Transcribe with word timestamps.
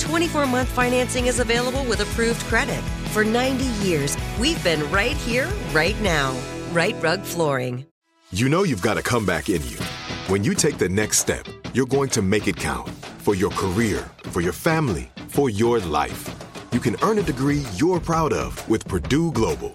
24 0.00 0.46
month 0.46 0.68
financing 0.68 1.26
is 1.26 1.38
available 1.40 1.84
with 1.84 2.00
approved 2.00 2.40
credit. 2.46 2.80
For 3.12 3.24
90 3.24 3.64
years, 3.84 4.16
we've 4.40 4.62
been 4.64 4.90
right 4.90 5.16
here, 5.16 5.48
right 5.72 6.00
now. 6.00 6.36
Rite 6.72 6.96
Rug 7.02 7.22
Flooring. 7.22 7.86
You 8.32 8.48
know 8.48 8.62
you've 8.62 8.82
got 8.82 8.96
a 8.96 9.02
comeback 9.02 9.50
in 9.50 9.62
you. 9.66 9.76
When 10.28 10.44
you 10.44 10.54
take 10.54 10.78
the 10.78 10.88
next 10.88 11.18
step, 11.18 11.44
you're 11.74 11.86
going 11.86 12.08
to 12.10 12.22
make 12.22 12.46
it 12.46 12.56
count 12.56 12.88
for 13.18 13.34
your 13.34 13.50
career, 13.50 14.08
for 14.30 14.40
your 14.40 14.52
family, 14.52 15.10
for 15.28 15.50
your 15.50 15.80
life. 15.80 16.28
You 16.72 16.80
can 16.80 16.96
earn 17.02 17.18
a 17.18 17.22
degree 17.22 17.64
you're 17.74 18.00
proud 18.00 18.32
of 18.32 18.68
with 18.68 18.86
Purdue 18.86 19.32
Global. 19.32 19.74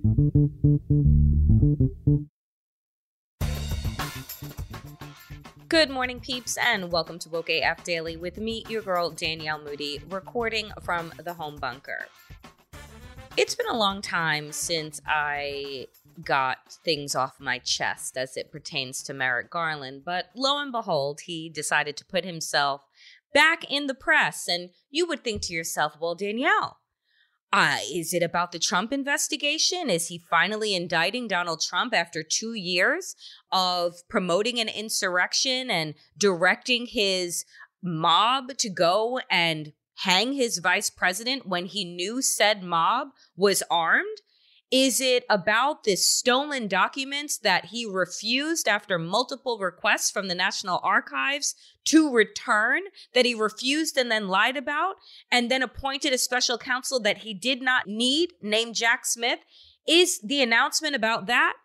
Good 5.71 5.89
morning, 5.89 6.19
peeps, 6.19 6.57
and 6.57 6.91
welcome 6.91 7.17
to 7.19 7.29
Woke 7.29 7.49
AF 7.49 7.85
Daily 7.85 8.17
with 8.17 8.37
me, 8.37 8.65
your 8.67 8.81
girl 8.81 9.09
Danielle 9.09 9.63
Moody, 9.63 10.01
recording 10.09 10.69
from 10.81 11.13
the 11.23 11.33
home 11.33 11.55
bunker. 11.55 12.07
It's 13.37 13.55
been 13.55 13.69
a 13.69 13.77
long 13.77 14.01
time 14.01 14.51
since 14.51 14.99
I 15.07 15.87
got 16.25 16.57
things 16.83 17.15
off 17.15 17.39
my 17.39 17.57
chest 17.59 18.17
as 18.17 18.35
it 18.35 18.51
pertains 18.51 19.01
to 19.03 19.13
Merrick 19.13 19.49
Garland, 19.49 20.03
but 20.03 20.25
lo 20.35 20.57
and 20.57 20.73
behold, 20.73 21.21
he 21.21 21.47
decided 21.47 21.95
to 21.95 22.05
put 22.05 22.25
himself 22.25 22.81
back 23.33 23.63
in 23.71 23.87
the 23.87 23.95
press. 23.95 24.49
And 24.49 24.71
you 24.89 25.07
would 25.07 25.23
think 25.23 25.41
to 25.43 25.53
yourself, 25.53 25.95
well, 26.01 26.15
Danielle, 26.15 26.80
uh, 27.53 27.77
is 27.91 28.13
it 28.13 28.23
about 28.23 28.51
the 28.51 28.59
Trump 28.59 28.93
investigation? 28.93 29.89
Is 29.89 30.07
he 30.07 30.23
finally 30.29 30.73
indicting 30.73 31.27
Donald 31.27 31.61
Trump 31.61 31.93
after 31.93 32.23
two 32.23 32.53
years 32.53 33.15
of 33.51 33.95
promoting 34.07 34.59
an 34.59 34.69
insurrection 34.69 35.69
and 35.69 35.95
directing 36.17 36.85
his 36.85 37.43
mob 37.83 38.57
to 38.57 38.69
go 38.69 39.19
and 39.29 39.73
hang 39.95 40.33
his 40.33 40.59
vice 40.59 40.89
president 40.89 41.45
when 41.45 41.65
he 41.65 41.83
knew 41.83 42.21
said 42.21 42.63
mob 42.63 43.09
was 43.35 43.63
armed? 43.69 44.21
Is 44.71 45.01
it 45.01 45.25
about 45.29 45.83
the 45.83 45.97
stolen 45.97 46.69
documents 46.69 47.37
that 47.39 47.65
he 47.65 47.85
refused 47.85 48.69
after 48.69 48.97
multiple 48.97 49.59
requests 49.59 50.09
from 50.09 50.29
the 50.29 50.35
National 50.35 50.79
Archives 50.81 51.55
to 51.85 52.09
return, 52.09 52.83
that 53.13 53.25
he 53.25 53.35
refused 53.35 53.97
and 53.97 54.09
then 54.09 54.29
lied 54.29 54.55
about, 54.55 54.95
and 55.29 55.51
then 55.51 55.61
appointed 55.61 56.13
a 56.13 56.17
special 56.17 56.57
counsel 56.57 57.01
that 57.01 57.19
he 57.19 57.33
did 57.33 57.61
not 57.61 57.87
need, 57.87 58.29
named 58.41 58.75
Jack 58.75 59.05
Smith? 59.05 59.39
Is 59.85 60.19
the 60.21 60.41
announcement 60.41 60.95
about 60.95 61.25
that? 61.25 61.55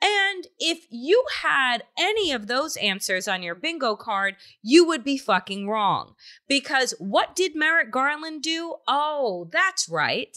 And 0.00 0.46
if 0.58 0.86
you 0.90 1.24
had 1.42 1.82
any 1.98 2.30
of 2.30 2.46
those 2.46 2.76
answers 2.76 3.26
on 3.26 3.42
your 3.42 3.54
bingo 3.54 3.96
card, 3.96 4.36
you 4.62 4.86
would 4.86 5.02
be 5.02 5.16
fucking 5.16 5.66
wrong. 5.66 6.14
Because 6.46 6.94
what 6.98 7.34
did 7.34 7.56
Merrick 7.56 7.90
Garland 7.90 8.42
do? 8.42 8.74
Oh, 8.86 9.48
that's 9.50 9.88
right. 9.88 10.36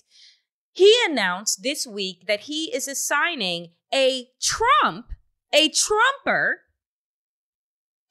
He 0.77 0.95
announced 1.09 1.63
this 1.63 1.87
week 1.87 2.27
that 2.27 2.41
he 2.41 2.65
is 2.65 2.87
assigning 2.87 3.69
a 3.91 4.29
Trump, 4.39 5.07
a 5.51 5.69
Trumper, 5.69 6.59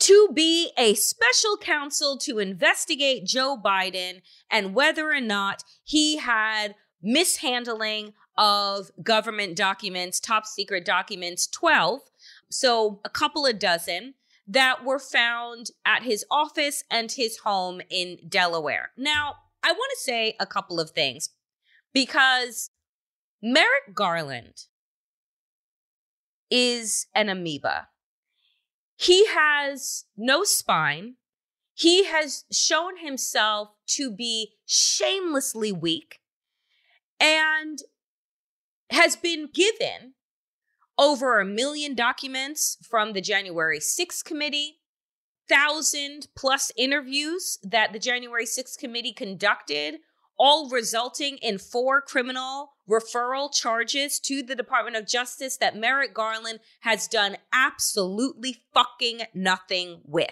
to 0.01 0.31
be 0.35 0.73
a 0.77 0.95
special 0.95 1.57
counsel 1.61 2.19
to 2.19 2.41
investigate 2.41 3.25
Joe 3.25 3.57
Biden 3.57 4.21
and 4.51 4.75
whether 4.75 5.13
or 5.13 5.21
not 5.21 5.63
he 5.85 6.17
had 6.17 6.75
mishandling 7.01 8.15
of 8.37 8.91
government 9.01 9.57
documents, 9.57 10.19
top 10.19 10.45
secret 10.45 10.85
documents, 10.85 11.47
12. 11.47 12.01
So 12.51 13.01
a 13.05 13.09
couple 13.09 13.47
of 13.47 13.61
dozen 13.61 14.15
that 14.45 14.85
were 14.85 14.99
found 14.99 15.71
at 15.85 16.03
his 16.03 16.25
office 16.33 16.83
and 16.91 17.13
his 17.13 17.39
home 17.39 17.81
in 17.89 18.19
Delaware. 18.29 18.91
Now, 18.97 19.37
I 19.63 19.71
want 19.71 19.93
to 19.97 20.03
say 20.03 20.35
a 20.41 20.47
couple 20.47 20.81
of 20.81 20.91
things 20.91 21.31
because 21.97 22.69
Merrick 23.43 23.95
Garland 23.95 24.67
is 26.51 27.07
an 27.15 27.31
amoeba. 27.31 27.89
He 28.97 29.25
has 29.29 30.05
no 30.15 30.45
spine. 30.45 31.15
He 31.73 32.05
has 32.05 32.45
shown 32.53 32.99
himself 32.99 33.71
to 33.93 34.11
be 34.11 34.57
shamelessly 34.67 35.73
weak 35.73 36.19
and 37.19 37.79
has 38.91 39.17
been 39.17 39.49
given 39.51 40.13
over 40.99 41.41
a 41.41 41.47
million 41.47 41.95
documents 41.95 42.77
from 42.83 43.15
the 43.15 43.23
January 43.23 43.79
6th 43.79 44.23
committee, 44.23 44.81
thousand 45.49 46.29
plus 46.37 46.71
interviews 46.77 47.59
that 47.63 47.95
the 47.95 47.99
January 47.99 48.45
6th 48.45 48.77
committee 48.77 49.15
conducted, 49.15 50.01
all 50.39 50.69
resulting 50.69 51.39
in 51.39 51.59
four 51.59 52.01
criminal 52.01 52.73
referral 52.89 53.53
charges 53.53 54.21
to 54.21 54.43
the 54.43 54.55
Department 54.55 54.97
of 54.97 55.07
Justice 55.07 55.57
that 55.59 55.77
Merrick 55.77 56.15
Garland 56.15 56.61
has 56.81 57.09
done 57.09 57.37
absolutely 57.53 58.63
fucking 58.73 59.23
nothing 59.35 60.01
with. 60.05 60.31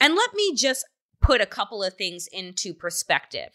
And 0.00 0.14
let 0.14 0.34
me 0.34 0.54
just 0.54 0.84
put 1.20 1.40
a 1.40 1.46
couple 1.46 1.82
of 1.82 1.94
things 1.94 2.26
into 2.32 2.74
perspective. 2.74 3.50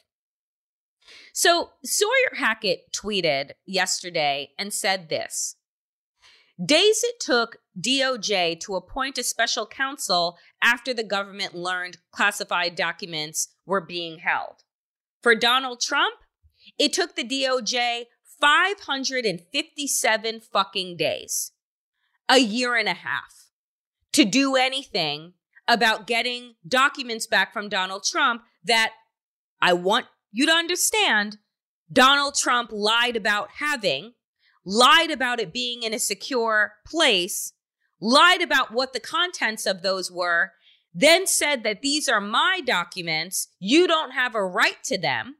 So 1.34 1.72
Sawyer 1.84 2.36
Hackett 2.36 2.92
tweeted 2.94 3.52
yesterday 3.66 4.52
and 4.58 4.74
said 4.74 5.10
this 5.10 5.56
Days 6.64 7.04
it 7.04 7.20
took 7.20 7.58
DOJ 7.80 8.60
to 8.62 8.76
appoint 8.76 9.20
a 9.20 9.24
special 9.24 9.68
counsel 9.68 10.38
after 10.62 10.94
the 10.94 11.04
government 11.04 11.54
learned 11.54 11.98
classified 12.12 12.76
documents 12.76 13.50
were 13.66 13.82
being 13.82 14.20
held. 14.20 14.64
For 15.28 15.36
Donald 15.36 15.82
Trump, 15.82 16.16
it 16.80 16.94
took 16.94 17.18
the 17.18 17.24
DOJ 17.26 18.06
557 18.40 20.40
fucking 20.40 20.96
days, 20.96 21.52
a 22.30 22.38
year 22.38 22.76
and 22.76 22.88
a 22.88 22.94
half, 22.94 23.50
to 24.14 24.24
do 24.24 24.56
anything 24.56 25.34
about 25.68 26.08
getting 26.08 26.54
documents 26.66 27.28
back 27.28 27.52
from 27.52 27.68
Donald 27.68 28.06
Trump 28.10 28.44
that 28.64 28.94
I 29.62 29.74
want 29.74 30.06
you 30.32 30.46
to 30.46 30.54
understand 30.54 31.40
Donald 31.92 32.36
Trump 32.36 32.70
lied 32.72 33.18
about 33.18 33.50
having, 33.60 34.14
lied 34.64 35.12
about 35.12 35.42
it 35.42 35.52
being 35.52 35.84
in 35.84 35.94
a 35.94 36.00
secure 36.00 36.76
place, 36.86 37.52
lied 38.00 38.42
about 38.42 38.72
what 38.72 38.94
the 38.94 39.02
contents 39.02 39.66
of 39.66 39.82
those 39.82 40.10
were, 40.10 40.54
then 40.94 41.28
said 41.28 41.64
that 41.64 41.82
these 41.82 42.08
are 42.10 42.22
my 42.22 42.62
documents, 42.66 43.50
you 43.60 43.88
don't 43.88 44.12
have 44.12 44.36
a 44.36 44.46
right 44.46 44.84
to 44.86 44.98
them, 44.98 45.36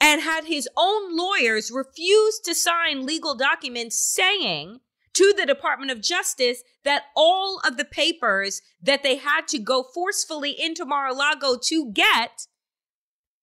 and 0.00 0.20
had 0.20 0.44
his 0.44 0.68
own 0.76 1.16
lawyers 1.16 1.70
refuse 1.70 2.38
to 2.40 2.54
sign 2.54 3.06
legal 3.06 3.34
documents 3.34 3.98
saying 3.98 4.80
to 5.14 5.34
the 5.36 5.46
Department 5.46 5.90
of 5.90 6.00
Justice 6.00 6.62
that 6.84 7.04
all 7.14 7.60
of 7.66 7.76
the 7.76 7.84
papers 7.84 8.62
that 8.82 9.02
they 9.02 9.16
had 9.16 9.46
to 9.48 9.58
go 9.58 9.82
forcefully 9.82 10.50
into 10.58 10.84
Mar-a-Lago 10.84 11.58
to 11.64 11.90
get 11.92 12.46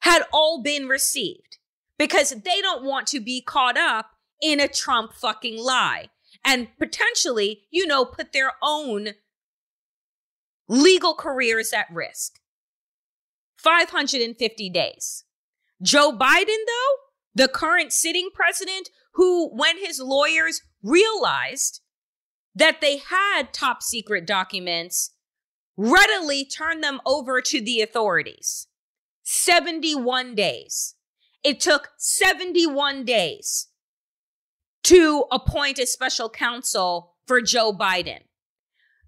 had 0.02 0.24
all 0.32 0.62
been 0.62 0.88
received. 0.88 1.58
Because 1.98 2.30
they 2.32 2.62
don't 2.62 2.86
want 2.86 3.08
to 3.08 3.20
be 3.20 3.42
caught 3.42 3.78
up 3.78 4.12
in 4.42 4.60
a 4.60 4.68
Trump 4.68 5.14
fucking 5.14 5.62
lie. 5.62 6.10
And 6.46 6.70
potentially, 6.80 7.64
you 7.70 7.86
know, 7.86 8.06
put 8.06 8.32
their 8.32 8.54
own 8.64 9.10
legal 10.70 11.16
careers 11.16 11.74
at 11.74 11.88
risk. 11.92 12.40
550 13.58 14.70
days. 14.70 15.26
Joe 15.82 16.12
Biden, 16.12 16.46
though, 16.46 16.96
the 17.36 17.48
current 17.50 17.92
sitting 17.92 18.30
president, 18.34 18.90
who, 19.16 19.50
when 19.50 19.78
his 19.78 20.00
lawyers 20.00 20.62
realized 20.82 21.82
that 22.56 22.80
they 22.80 22.98
had 22.98 23.54
top 23.54 23.84
secret 23.84 24.26
documents, 24.26 25.12
readily 25.76 26.46
turned 26.46 26.84
them 26.84 27.02
over 27.06 27.42
to 27.42 27.62
the 27.62 27.82
authorities. 27.82 28.68
71 29.24 30.36
days. 30.36 30.96
It 31.44 31.60
took 31.60 31.90
71 31.98 33.06
days 33.06 33.68
to 34.84 35.26
appoint 35.32 35.80
a 35.80 35.86
special 35.86 36.30
counsel 36.30 37.16
for 37.26 37.42
Joe 37.42 37.72
Biden. 37.74 38.22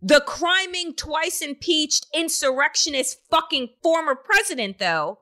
The 0.01 0.23
criming, 0.25 0.95
twice 0.95 1.41
impeached 1.41 2.07
insurrectionist 2.13 3.19
fucking 3.29 3.69
former 3.83 4.15
president, 4.15 4.79
though, 4.79 5.19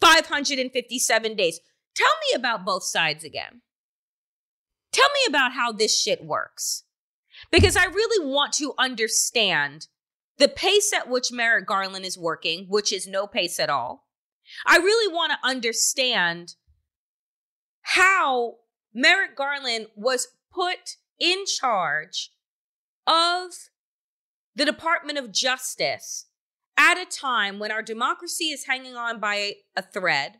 557 0.00 1.34
days. 1.34 1.60
Tell 1.94 2.06
me 2.06 2.36
about 2.36 2.64
both 2.64 2.84
sides 2.84 3.24
again. 3.24 3.62
Tell 4.92 5.08
me 5.08 5.20
about 5.28 5.52
how 5.52 5.72
this 5.72 5.98
shit 5.98 6.24
works. 6.24 6.84
Because 7.50 7.76
I 7.76 7.84
really 7.84 8.26
want 8.26 8.52
to 8.54 8.74
understand 8.78 9.86
the 10.38 10.48
pace 10.48 10.92
at 10.92 11.08
which 11.08 11.32
Merrick 11.32 11.66
Garland 11.66 12.04
is 12.04 12.18
working, 12.18 12.66
which 12.68 12.92
is 12.92 13.06
no 13.06 13.26
pace 13.26 13.58
at 13.58 13.70
all. 13.70 14.08
I 14.66 14.76
really 14.78 15.12
want 15.12 15.32
to 15.32 15.48
understand 15.48 16.54
how 17.82 18.56
Merrick 18.94 19.36
Garland 19.36 19.86
was 19.96 20.28
put 20.52 20.96
in 21.18 21.44
charge 21.46 22.30
of 23.06 23.50
the 24.58 24.64
Department 24.64 25.16
of 25.18 25.30
Justice 25.30 26.26
at 26.76 26.98
a 26.98 27.06
time 27.06 27.60
when 27.60 27.70
our 27.70 27.80
democracy 27.80 28.46
is 28.46 28.66
hanging 28.66 28.96
on 28.96 29.20
by 29.20 29.54
a 29.76 29.82
thread, 29.82 30.38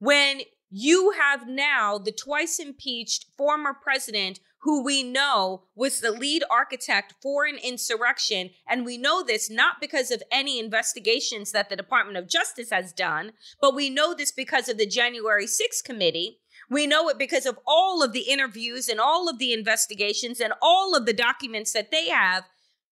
when 0.00 0.40
you 0.68 1.12
have 1.12 1.46
now 1.46 1.96
the 1.96 2.10
twice 2.10 2.58
impeached 2.58 3.26
former 3.38 3.72
president 3.72 4.40
who 4.62 4.82
we 4.82 5.04
know 5.04 5.62
was 5.76 6.00
the 6.00 6.10
lead 6.10 6.42
architect 6.50 7.14
for 7.22 7.44
an 7.44 7.56
insurrection. 7.62 8.50
And 8.68 8.84
we 8.84 8.98
know 8.98 9.22
this 9.22 9.48
not 9.48 9.76
because 9.80 10.10
of 10.10 10.24
any 10.32 10.58
investigations 10.58 11.52
that 11.52 11.68
the 11.68 11.76
Department 11.76 12.16
of 12.16 12.28
Justice 12.28 12.70
has 12.70 12.92
done, 12.92 13.30
but 13.60 13.76
we 13.76 13.88
know 13.88 14.12
this 14.12 14.32
because 14.32 14.68
of 14.68 14.76
the 14.76 14.88
January 14.88 15.46
6th 15.46 15.84
committee. 15.84 16.40
We 16.68 16.88
know 16.88 17.08
it 17.08 17.16
because 17.16 17.46
of 17.46 17.60
all 17.64 18.02
of 18.02 18.12
the 18.12 18.22
interviews 18.28 18.88
and 18.88 18.98
all 18.98 19.28
of 19.28 19.38
the 19.38 19.52
investigations 19.52 20.40
and 20.40 20.52
all 20.60 20.96
of 20.96 21.06
the 21.06 21.12
documents 21.12 21.72
that 21.72 21.92
they 21.92 22.08
have, 22.08 22.42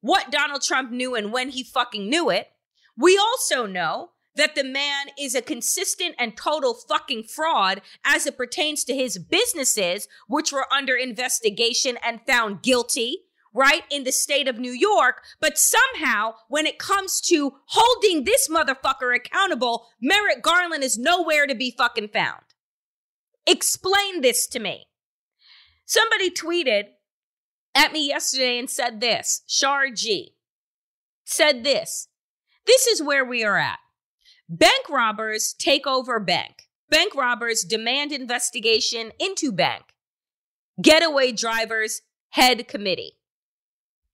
what 0.04 0.30
Donald 0.30 0.60
Trump 0.60 0.90
knew 0.90 1.14
and 1.14 1.32
when 1.32 1.48
he 1.48 1.64
fucking 1.64 2.10
knew 2.10 2.28
it. 2.28 2.48
We 2.94 3.16
also 3.16 3.64
know 3.64 4.10
that 4.36 4.54
the 4.54 4.62
man 4.62 5.06
is 5.18 5.34
a 5.34 5.40
consistent 5.40 6.14
and 6.18 6.36
total 6.36 6.74
fucking 6.74 7.22
fraud 7.22 7.80
as 8.04 8.26
it 8.26 8.36
pertains 8.36 8.84
to 8.84 8.94
his 8.94 9.16
businesses, 9.16 10.06
which 10.28 10.52
were 10.52 10.70
under 10.70 10.94
investigation 10.94 11.96
and 12.04 12.20
found 12.26 12.62
guilty, 12.62 13.20
right, 13.54 13.84
in 13.90 14.04
the 14.04 14.12
state 14.12 14.46
of 14.46 14.58
New 14.58 14.72
York. 14.72 15.22
But 15.40 15.56
somehow, 15.56 16.34
when 16.48 16.66
it 16.66 16.78
comes 16.78 17.18
to 17.22 17.54
holding 17.68 18.24
this 18.24 18.46
motherfucker 18.46 19.16
accountable, 19.16 19.86
Merrick 20.02 20.42
Garland 20.42 20.84
is 20.84 20.98
nowhere 20.98 21.46
to 21.46 21.54
be 21.54 21.74
fucking 21.78 22.08
found. 22.08 22.42
Explain 23.46 24.20
this 24.20 24.46
to 24.48 24.58
me. 24.60 24.84
Somebody 25.86 26.30
tweeted 26.30 26.88
at 27.74 27.92
me 27.92 28.08
yesterday 28.08 28.58
and 28.58 28.70
said 28.70 29.00
this, 29.00 29.42
Shar 29.46 29.90
G 29.90 30.34
said 31.24 31.64
this. 31.64 32.08
This 32.66 32.86
is 32.86 33.02
where 33.02 33.24
we 33.24 33.44
are 33.44 33.58
at. 33.58 33.78
Bank 34.48 34.88
robbers 34.88 35.54
take 35.58 35.86
over 35.86 36.20
bank. 36.20 36.68
Bank 36.90 37.14
robbers 37.14 37.62
demand 37.62 38.12
investigation 38.12 39.10
into 39.18 39.50
bank. 39.50 39.84
Getaway 40.80 41.32
drivers 41.32 42.02
head 42.30 42.68
committee. 42.68 43.18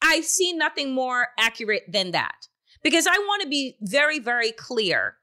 I 0.03 0.21
see 0.21 0.53
nothing 0.53 0.93
more 0.93 1.29
accurate 1.39 1.85
than 1.93 2.13
that 2.13 2.49
because 2.83 3.07
I 3.07 3.19
want 3.19 3.43
to 3.43 3.49
be 3.49 3.77
very, 3.81 4.19
very 4.19 4.53
clear 4.53 5.17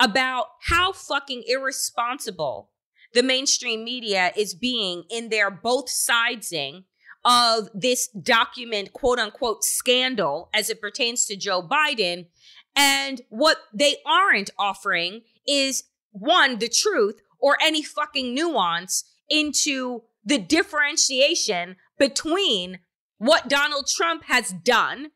about 0.00 0.46
how 0.68 0.92
fucking 0.92 1.44
irresponsible 1.46 2.70
the 3.14 3.22
mainstream 3.22 3.84
media 3.84 4.32
is 4.36 4.54
being 4.54 5.04
in 5.10 5.28
their 5.28 5.50
both 5.50 5.86
sidesing 5.86 6.84
of 7.28 7.68
this 7.74 8.08
document, 8.08 8.94
quote 8.94 9.18
unquote, 9.18 9.62
scandal 9.62 10.48
as 10.54 10.70
it 10.70 10.80
pertains 10.80 11.26
to 11.26 11.36
Joe 11.36 11.62
Biden 11.62 12.26
and 12.74 13.20
what 13.28 13.58
they 13.74 13.96
aren't 14.06 14.50
offering 14.58 15.22
is 15.46 15.84
one, 16.12 16.58
the 16.58 16.68
truth 16.68 17.20
or 17.38 17.56
any 17.60 17.82
fucking 17.82 18.34
nuance 18.34 19.04
into 19.28 20.02
the 20.24 20.38
differentiation 20.38 21.76
between 21.98 22.78
what 23.18 23.48
Donald 23.48 23.88
Trump 23.88 24.24
has 24.24 24.52
done 24.52 25.10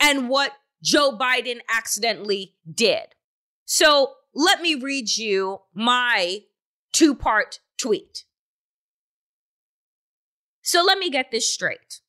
and 0.00 0.28
what 0.28 0.52
Joe 0.82 1.16
Biden 1.16 1.58
accidentally 1.72 2.54
did. 2.72 3.14
So 3.64 4.14
let 4.34 4.62
me 4.62 4.74
read 4.74 5.16
you 5.16 5.60
my 5.74 6.40
two 6.92 7.14
part 7.14 7.60
tweet. 7.76 8.24
So 10.62 10.82
let 10.82 10.98
me 10.98 11.10
get 11.10 11.30
this 11.30 11.52
straight. 11.52 12.00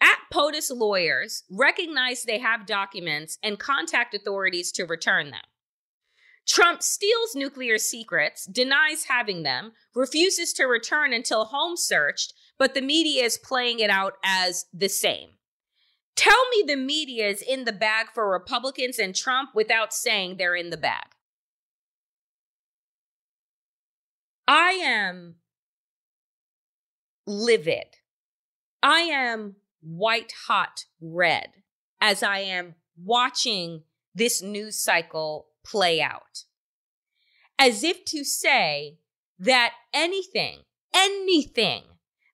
At 0.00 0.18
POTUS 0.32 0.70
lawyers 0.70 1.44
recognize 1.50 2.22
they 2.22 2.38
have 2.38 2.66
documents 2.66 3.38
and 3.42 3.58
contact 3.58 4.14
authorities 4.14 4.72
to 4.72 4.84
return 4.84 5.30
them. 5.30 5.40
Trump 6.46 6.82
steals 6.82 7.34
nuclear 7.34 7.78
secrets, 7.78 8.44
denies 8.46 9.04
having 9.04 9.42
them, 9.42 9.72
refuses 9.94 10.52
to 10.54 10.64
return 10.64 11.12
until 11.12 11.44
home 11.44 11.76
searched, 11.76 12.32
but 12.58 12.74
the 12.74 12.80
media 12.80 13.24
is 13.24 13.38
playing 13.38 13.78
it 13.78 13.90
out 13.90 14.14
as 14.24 14.66
the 14.72 14.88
same. 14.88 15.30
Tell 16.16 16.48
me 16.50 16.64
the 16.66 16.76
media 16.76 17.28
is 17.28 17.40
in 17.40 17.64
the 17.64 17.72
bag 17.72 18.08
for 18.14 18.30
Republicans 18.30 18.98
and 18.98 19.14
Trump 19.14 19.50
without 19.54 19.92
saying 19.92 20.36
they're 20.36 20.56
in 20.56 20.70
the 20.70 20.76
bag. 20.76 21.06
I 24.48 24.72
am 24.72 25.36
livid. 27.30 27.96
I 28.82 29.00
am 29.00 29.56
white 29.80 30.32
hot 30.46 30.84
red 31.00 31.50
as 32.00 32.22
I 32.22 32.40
am 32.40 32.74
watching 33.02 33.82
this 34.14 34.42
news 34.42 34.78
cycle 34.78 35.48
play 35.64 36.00
out. 36.00 36.44
As 37.58 37.84
if 37.84 38.04
to 38.06 38.24
say 38.24 38.98
that 39.38 39.72
anything, 39.92 40.60
anything 40.94 41.82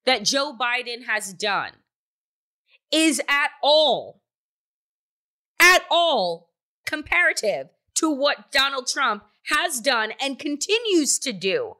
that 0.05 0.23
Joe 0.23 0.55
Biden 0.59 1.05
has 1.05 1.33
done 1.33 1.71
is 2.91 3.21
at 3.27 3.51
all, 3.61 4.21
at 5.59 5.83
all 5.91 6.51
comparative 6.85 7.67
to 7.95 8.09
what 8.09 8.51
Donald 8.51 8.87
Trump 8.87 9.23
has 9.47 9.79
done 9.79 10.13
and 10.21 10.39
continues 10.39 11.19
to 11.19 11.33
do 11.33 11.73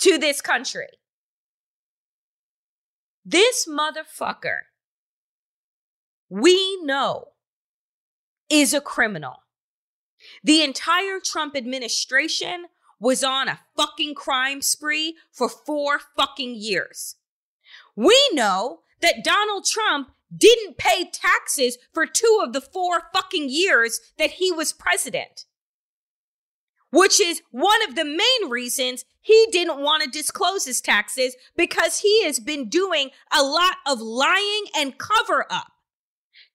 to 0.00 0.18
this 0.18 0.40
country. 0.40 0.88
This 3.30 3.68
motherfucker 3.68 4.60
we 6.30 6.82
know 6.82 7.32
is 8.48 8.72
a 8.72 8.80
criminal. 8.80 9.42
The 10.42 10.62
entire 10.62 11.20
Trump 11.22 11.54
administration 11.54 12.68
was 12.98 13.22
on 13.22 13.48
a 13.48 13.60
fucking 13.76 14.14
crime 14.14 14.62
spree 14.62 15.16
for 15.30 15.50
four 15.50 16.00
fucking 16.16 16.54
years. 16.54 17.16
We 17.94 18.18
know 18.32 18.80
that 19.02 19.22
Donald 19.22 19.66
Trump 19.66 20.08
didn't 20.34 20.78
pay 20.78 21.10
taxes 21.10 21.76
for 21.92 22.06
two 22.06 22.40
of 22.42 22.54
the 22.54 22.62
four 22.62 23.10
fucking 23.12 23.50
years 23.50 24.00
that 24.16 24.32
he 24.32 24.50
was 24.50 24.72
president. 24.72 25.44
Which 26.90 27.20
is 27.20 27.42
one 27.50 27.82
of 27.86 27.94
the 27.94 28.04
main 28.04 28.50
reasons 28.50 29.04
he 29.20 29.46
didn't 29.52 29.82
want 29.82 30.02
to 30.02 30.10
disclose 30.10 30.64
his 30.64 30.80
taxes 30.80 31.36
because 31.56 32.00
he 32.00 32.24
has 32.24 32.40
been 32.40 32.68
doing 32.68 33.10
a 33.30 33.42
lot 33.42 33.76
of 33.86 34.00
lying 34.00 34.64
and 34.74 34.96
cover 34.96 35.44
up. 35.50 35.72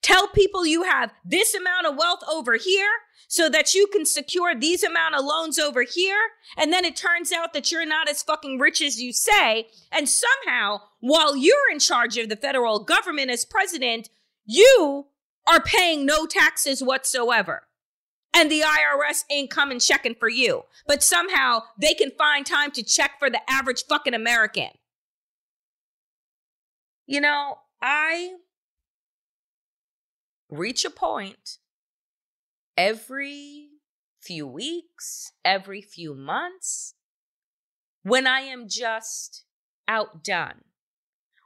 Tell 0.01 0.27
people 0.27 0.65
you 0.65 0.83
have 0.83 1.13
this 1.23 1.53
amount 1.53 1.85
of 1.85 1.95
wealth 1.95 2.21
over 2.29 2.55
here 2.57 2.89
so 3.27 3.49
that 3.49 3.73
you 3.73 3.87
can 3.87 4.05
secure 4.05 4.53
these 4.53 4.83
amount 4.83 5.15
of 5.15 5.25
loans 5.25 5.57
over 5.57 5.83
here. 5.83 6.19
And 6.57 6.73
then 6.73 6.85
it 6.85 6.95
turns 6.95 7.31
out 7.31 7.53
that 7.53 7.71
you're 7.71 7.85
not 7.85 8.09
as 8.09 8.21
fucking 8.21 8.59
rich 8.59 8.81
as 8.81 9.01
you 9.01 9.13
say. 9.13 9.67
And 9.91 10.07
somehow, 10.09 10.81
while 10.99 11.35
you're 11.35 11.71
in 11.71 11.79
charge 11.79 12.17
of 12.17 12.29
the 12.29 12.35
federal 12.35 12.83
government 12.83 13.31
as 13.31 13.45
president, 13.45 14.09
you 14.45 15.07
are 15.47 15.61
paying 15.61 16.05
no 16.05 16.25
taxes 16.25 16.83
whatsoever. 16.83 17.63
And 18.35 18.49
the 18.49 18.61
IRS 18.61 19.25
ain't 19.29 19.51
coming 19.51 19.79
checking 19.79 20.15
for 20.15 20.29
you. 20.29 20.63
But 20.87 21.03
somehow 21.03 21.63
they 21.77 21.93
can 21.93 22.11
find 22.17 22.45
time 22.45 22.71
to 22.71 22.83
check 22.83 23.11
for 23.19 23.29
the 23.29 23.39
average 23.49 23.85
fucking 23.87 24.13
American. 24.13 24.69
You 27.05 27.21
know, 27.21 27.59
I 27.81 28.33
reach 30.49 30.85
a 30.85 30.89
point 30.89 31.57
every 32.77 33.69
few 34.19 34.47
weeks, 34.47 35.31
every 35.43 35.81
few 35.81 36.15
months, 36.15 36.95
when 38.03 38.25
I 38.25 38.41
am 38.41 38.67
just 38.67 39.43
outdone, 39.87 40.63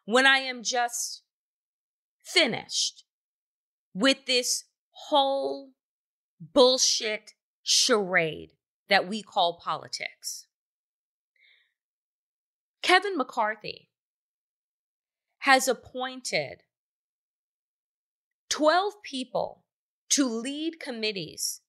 when 0.06 0.26
I 0.26 0.38
am 0.40 0.64
just 0.64 1.24
finished 2.24 3.04
with 3.94 4.26
this 4.26 4.66
whole 4.92 5.72
bullshit 6.40 7.34
charade 7.64 8.54
that 8.90 9.08
we 9.08 9.22
call 9.22 9.60
politics. 9.62 10.48
Kevin 12.82 13.18
McCarthy 13.18 13.90
has 15.40 15.68
appointed 15.68 16.64
12 18.50 18.94
people 19.04 19.64
to 20.10 20.28
lead 20.28 20.80
committees 20.80 21.62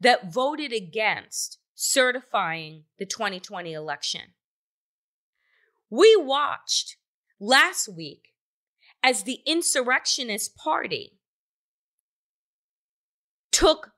that 0.00 0.32
voted 0.32 0.72
against 0.72 1.58
certifying 1.74 2.84
the 2.98 3.06
2020 3.06 3.72
election. 3.72 4.34
We 5.88 6.14
watched 6.16 6.96
last 7.40 7.88
week 7.88 8.34
as 9.02 9.22
the 9.22 9.40
insurrectionist 9.46 10.56
party 10.56 11.18
took 13.50 13.92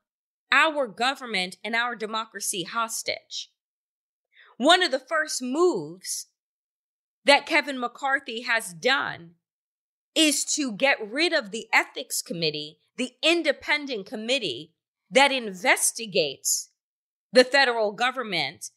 our 0.52 0.86
government 0.86 1.56
and 1.64 1.74
our 1.74 1.96
democracy 1.96 2.62
hostage. 2.62 3.50
One 4.58 4.82
of 4.82 4.92
the 4.92 5.00
first 5.00 5.42
moves 5.42 6.26
that 7.24 7.46
Kevin 7.46 7.80
McCarthy 7.80 8.42
has 8.42 8.74
done 8.74 9.32
is 10.14 10.44
to 10.44 10.72
get 10.72 10.98
rid 11.00 11.32
of 11.32 11.50
the 11.50 11.66
ethics 11.72 12.20
committee, 12.20 12.78
the 12.96 13.12
independent 13.22 14.06
committee 14.06 14.74
that 15.10 15.32
investigates 15.32 16.70
the 17.32 17.44
federal 17.44 17.92
government. 17.92 18.70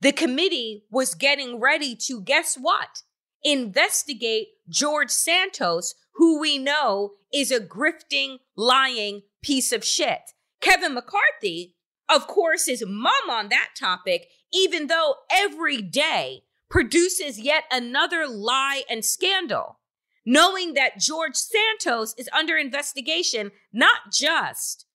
The 0.00 0.12
committee 0.12 0.84
was 0.90 1.14
getting 1.14 1.58
ready 1.58 1.96
to 2.06 2.20
guess 2.20 2.56
what? 2.56 3.02
Investigate 3.42 4.48
George 4.68 5.10
Santos, 5.10 5.94
who 6.14 6.40
we 6.40 6.58
know 6.58 7.12
is 7.32 7.50
a 7.50 7.60
grifting, 7.60 8.38
lying 8.56 9.22
piece 9.46 9.70
of 9.70 9.84
shit. 9.84 10.32
Kevin 10.60 10.94
McCarthy, 10.94 11.76
of 12.08 12.26
course, 12.26 12.66
is 12.66 12.84
mum 12.84 13.30
on 13.30 13.48
that 13.48 13.70
topic, 13.78 14.26
even 14.52 14.88
though 14.88 15.14
every 15.30 15.80
day 15.80 16.42
produces 16.68 17.38
yet 17.38 17.62
another 17.70 18.26
lie 18.26 18.82
and 18.90 19.04
scandal, 19.04 19.78
knowing 20.24 20.74
that 20.74 20.98
George 20.98 21.36
Santos 21.36 22.12
is 22.18 22.28
under 22.36 22.56
investigation 22.56 23.52
not 23.72 24.12
just 24.12 24.86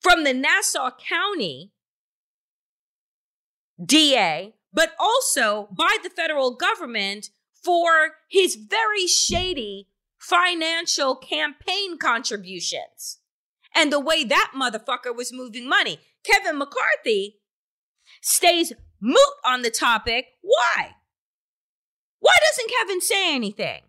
from 0.00 0.24
the 0.24 0.34
Nassau 0.34 0.90
County 1.08 1.72
DA, 3.82 4.52
but 4.74 4.90
also 5.00 5.68
by 5.72 5.96
the 6.02 6.10
federal 6.10 6.54
government 6.54 7.30
for 7.64 8.16
his 8.28 8.56
very 8.56 9.06
shady 9.06 9.88
financial 10.18 11.16
campaign 11.16 11.96
contributions 11.96 13.20
and 13.74 13.92
the 13.92 14.00
way 14.00 14.24
that 14.24 14.52
motherfucker 14.54 15.14
was 15.14 15.32
moving 15.32 15.68
money. 15.68 15.98
Kevin 16.24 16.58
McCarthy 16.58 17.40
stays 18.22 18.72
moot 19.00 19.18
on 19.44 19.62
the 19.62 19.70
topic. 19.70 20.26
Why? 20.42 20.92
Why 22.20 22.34
doesn't 22.48 22.70
Kevin 22.78 23.00
say 23.00 23.34
anything? 23.34 23.82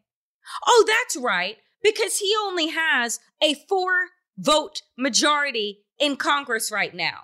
Oh, 0.68 0.86
that's 0.86 1.16
right, 1.16 1.58
because 1.82 2.18
he 2.20 2.36
only 2.42 2.68
has 2.68 3.20
a 3.42 3.56
four 3.68 4.10
vote 4.38 4.82
majority 4.98 5.86
in 6.00 6.18
Congress 6.18 6.72
right 6.72 6.94
now. 6.94 7.22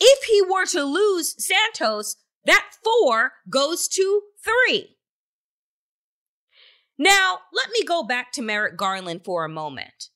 If 0.00 0.24
he 0.24 0.42
were 0.42 0.66
to 0.66 0.82
lose 0.82 1.34
Santos, 1.38 2.16
that 2.44 2.70
four 2.82 3.32
goes 3.48 3.88
to 3.88 4.22
three. 4.44 4.96
Now, 6.98 7.38
let 7.52 7.70
me 7.70 7.84
go 7.84 8.02
back 8.02 8.32
to 8.32 8.42
Merrick 8.42 8.76
Garland 8.76 9.24
for 9.24 9.44
a 9.44 9.48
moment. 9.48 10.10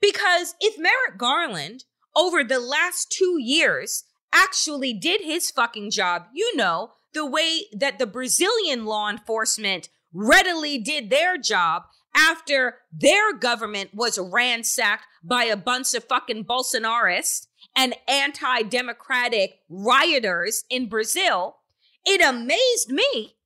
Because 0.00 0.54
if 0.60 0.78
Merrick 0.78 1.18
Garland, 1.18 1.84
over 2.16 2.44
the 2.44 2.60
last 2.60 3.10
two 3.10 3.38
years, 3.40 4.04
actually 4.32 4.92
did 4.92 5.22
his 5.22 5.50
fucking 5.50 5.90
job, 5.90 6.26
you 6.32 6.56
know, 6.56 6.92
the 7.14 7.26
way 7.26 7.62
that 7.72 7.98
the 7.98 8.06
Brazilian 8.06 8.84
law 8.84 9.08
enforcement 9.08 9.88
readily 10.12 10.78
did 10.78 11.10
their 11.10 11.38
job 11.38 11.84
after 12.14 12.76
their 12.92 13.32
government 13.32 13.90
was 13.94 14.18
ransacked 14.18 15.04
by 15.22 15.44
a 15.44 15.56
bunch 15.56 15.94
of 15.94 16.04
fucking 16.04 16.44
Bolsonarists 16.44 17.46
and 17.76 17.94
anti 18.08 18.62
democratic 18.62 19.60
rioters 19.68 20.64
in 20.70 20.88
Brazil, 20.88 21.56
it 22.04 22.20
amazed 22.24 22.90
me 22.90 23.36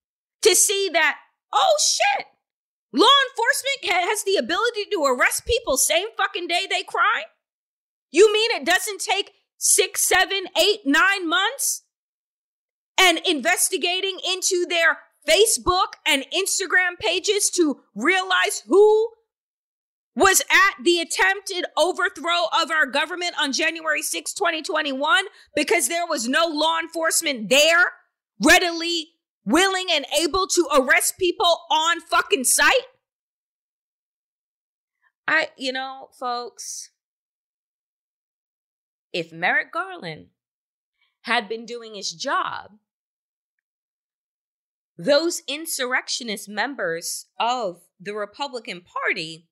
to 0.43 0.55
see 0.55 0.89
that, 0.93 1.19
oh 1.53 1.77
shit, 1.81 2.27
Law 2.93 3.07
enforcement 3.31 4.09
has 4.09 4.23
the 4.25 4.37
ability 4.37 4.85
to 4.93 5.05
arrest 5.05 5.47
people 5.47 5.77
same 5.77 6.09
fucking 6.17 6.47
day 6.47 6.67
they 6.69 6.83
crime? 6.83 7.25
You 8.11 8.33
mean 8.33 8.51
it 8.51 8.67
doesn't 8.67 9.01
take 9.01 9.33
six, 9.57 10.07
seven, 10.07 10.45
eight, 10.61 10.81
nine 10.85 11.29
months? 11.29 11.85
And 12.99 13.19
investigating 13.27 14.19
into 14.29 14.67
their 14.69 14.99
Facebook 15.29 15.95
and 16.07 16.25
Instagram 16.25 16.99
pages 17.01 17.51
to 17.51 17.81
realize 17.95 18.63
who 18.67 19.09
was 20.15 20.43
at 20.51 20.85
the 20.85 21.01
attempted 21.01 21.65
overthrow 21.77 22.45
of 22.61 22.71
our 22.71 22.87
government 22.87 23.35
on 23.41 23.53
January 23.53 24.03
6, 24.03 24.35
2021, 24.35 25.25
because 25.57 25.89
there 25.89 26.07
was 26.07 26.29
no 26.29 26.47
law 26.47 26.79
enforcement 26.79 27.49
there 27.49 27.93
readily 28.45 29.09
willing 29.45 29.87
and 29.91 30.07
able 30.21 30.47
to 30.47 30.69
arrest 30.75 31.15
people 31.19 31.61
on 31.71 32.01
fucking 32.01 32.45
sight? 32.45 32.87
I, 35.27 35.49
you 35.57 35.73
know, 35.73 36.09
folks, 36.19 36.91
if 39.13 39.33
Merrick 39.33 39.73
Garland 39.73 40.29
had 41.23 41.49
been 41.49 41.65
doing 41.65 41.95
his 41.95 42.13
job, 42.13 42.73
those 44.97 45.43
insurrectionist 45.49 46.49
members 46.49 47.27
of 47.39 47.83
the 48.01 48.15
Republican 48.15 48.83
Party 48.83 49.49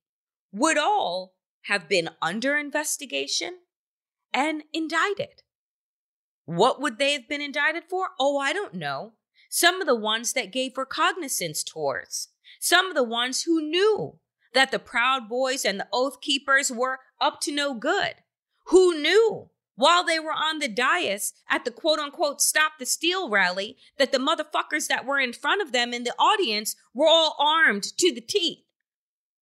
would 0.52 0.76
all 0.76 1.34
have 1.62 1.88
been 1.88 2.10
under 2.20 2.56
investigation 2.56 3.58
and 4.32 4.62
indicted. 4.72 5.42
What 6.44 6.80
would 6.80 6.98
they 6.98 7.12
have 7.12 7.28
been 7.28 7.40
indicted 7.40 7.84
for? 7.88 8.08
Oh, 8.18 8.38
I 8.38 8.52
don't 8.52 8.74
know. 8.74 9.12
Some 9.52 9.80
of 9.80 9.88
the 9.88 9.96
ones 9.96 10.32
that 10.34 10.52
gave 10.52 10.78
recognizance 10.78 11.64
tours, 11.64 12.28
some 12.60 12.86
of 12.86 12.94
the 12.94 13.02
ones 13.02 13.42
who 13.42 13.60
knew 13.60 14.20
that 14.54 14.70
the 14.70 14.78
Proud 14.78 15.28
Boys 15.28 15.64
and 15.64 15.80
the 15.80 15.88
Oath 15.92 16.20
Keepers 16.20 16.70
were 16.70 17.00
up 17.20 17.40
to 17.40 17.52
no 17.52 17.74
good, 17.74 18.14
who 18.66 19.00
knew 19.00 19.50
while 19.74 20.04
they 20.04 20.20
were 20.20 20.32
on 20.32 20.60
the 20.60 20.68
dais 20.68 21.32
at 21.48 21.64
the 21.64 21.72
quote 21.72 21.98
unquote 21.98 22.40
Stop 22.40 22.74
the 22.78 22.86
Steal 22.86 23.28
rally 23.28 23.76
that 23.98 24.12
the 24.12 24.18
motherfuckers 24.18 24.86
that 24.86 25.04
were 25.04 25.18
in 25.18 25.32
front 25.32 25.60
of 25.60 25.72
them 25.72 25.92
in 25.92 26.04
the 26.04 26.14
audience 26.16 26.76
were 26.94 27.08
all 27.08 27.34
armed 27.40 27.82
to 27.98 28.14
the 28.14 28.20
teeth, 28.20 28.58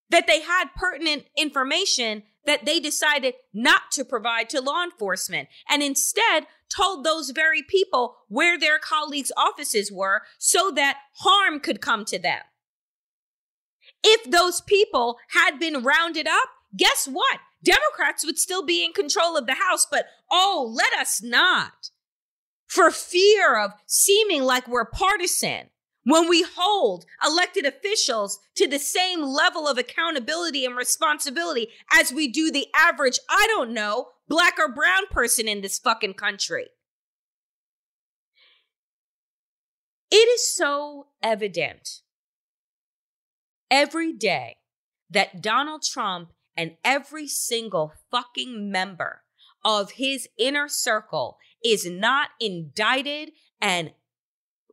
that 0.10 0.28
they 0.28 0.42
had 0.42 0.74
pertinent 0.76 1.26
information 1.38 2.24
that 2.46 2.66
they 2.66 2.80
decided 2.80 3.36
not 3.54 3.92
to 3.92 4.06
provide 4.06 4.50
to 4.50 4.62
law 4.62 4.84
enforcement 4.84 5.50
and 5.70 5.84
instead 5.84 6.48
told 6.70 7.04
those 7.04 7.32
very 7.32 7.62
people 7.62 8.16
where 8.30 8.58
their 8.58 8.80
colleagues' 8.80 9.32
offices 9.38 9.92
were 9.92 10.22
so 10.38 10.72
that 10.72 10.98
harm 11.20 11.60
could 11.60 11.82
come 11.82 12.06
to 12.06 12.18
them. 12.18 12.42
If 14.04 14.30
those 14.32 14.62
people 14.62 15.18
had 15.32 15.60
been 15.60 15.84
rounded 15.84 16.28
up, 16.28 16.50
guess 16.76 17.08
what? 17.08 17.40
Democrats 17.64 18.26
would 18.26 18.38
still 18.38 18.66
be 18.66 18.86
in 18.86 18.94
control 18.94 19.36
of 19.36 19.48
the 19.48 19.56
House, 19.56 19.86
but 19.90 20.06
oh, 20.32 20.72
let 20.74 20.94
us 20.94 21.22
not. 21.22 21.92
For 22.68 22.92
fear 22.92 23.60
of 23.60 23.72
seeming 23.86 24.44
like 24.44 24.68
we're 24.68 24.86
partisan, 24.86 25.70
when 26.08 26.30
we 26.30 26.46
hold 26.56 27.06
elected 27.22 27.66
officials 27.66 28.40
to 28.56 28.66
the 28.66 28.80
same 28.80 29.22
level 29.22 29.68
of 29.68 29.78
accountability 29.78 30.64
and 30.64 30.74
responsibility 30.74 31.68
as 31.92 32.14
we 32.14 32.30
do 32.30 32.50
the 32.50 32.68
average, 32.74 33.20
I 33.30 33.46
don't 33.50 33.74
know, 33.74 34.12
black 34.30 34.54
or 34.58 34.72
brown 34.72 35.08
person 35.12 35.50
in 35.50 35.60
this 35.60 35.78
fucking 35.78 36.14
country. 36.14 36.68
It 40.10 40.16
is 40.16 40.50
so 40.50 41.08
evident 41.22 42.00
every 43.70 44.14
day 44.14 44.56
that 45.10 45.42
Donald 45.42 45.84
Trump 45.84 46.32
and 46.56 46.78
every 46.86 47.28
single 47.28 47.92
fucking 48.10 48.72
member 48.72 49.24
of 49.66 49.92
his 49.92 50.30
inner 50.40 50.70
circle 50.70 51.38
is 51.66 51.86
not 51.86 52.30
indicted 52.40 53.32
and 53.60 53.92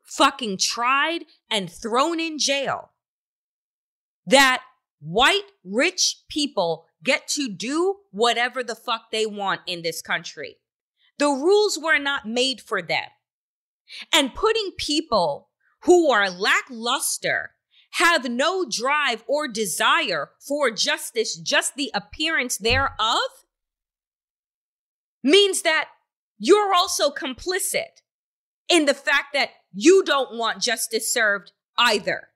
fucking 0.04 0.58
tried 0.58 1.24
and 1.50 1.70
thrown 1.70 2.20
in 2.20 2.38
jail. 2.38 2.92
That 4.26 4.62
white 5.00 5.50
rich 5.64 6.22
people 6.28 6.86
get 7.02 7.28
to 7.28 7.48
do 7.48 7.96
whatever 8.10 8.62
the 8.62 8.74
fuck 8.74 9.10
they 9.10 9.26
want 9.26 9.60
in 9.66 9.82
this 9.82 10.00
country. 10.00 10.56
The 11.18 11.28
rules 11.28 11.78
were 11.80 11.98
not 11.98 12.26
made 12.26 12.60
for 12.60 12.80
them. 12.80 13.08
And 14.12 14.34
putting 14.34 14.72
people 14.78 15.50
who 15.82 16.10
are 16.10 16.30
lackluster, 16.30 17.50
have 17.94 18.28
no 18.28 18.66
drive 18.68 19.22
or 19.28 19.46
desire 19.46 20.30
for 20.40 20.70
justice, 20.70 21.36
just 21.36 21.76
the 21.76 21.92
appearance 21.94 22.58
thereof, 22.58 23.44
means 25.22 25.62
that 25.62 25.88
you're 26.38 26.74
also 26.74 27.10
complicit 27.10 28.02
in 28.68 28.86
the 28.86 28.94
fact 28.94 29.32
that 29.34 29.50
you 29.72 30.02
don't 30.04 30.36
want 30.36 30.62
justice 30.62 31.12
served 31.12 31.52
either. 31.76 32.28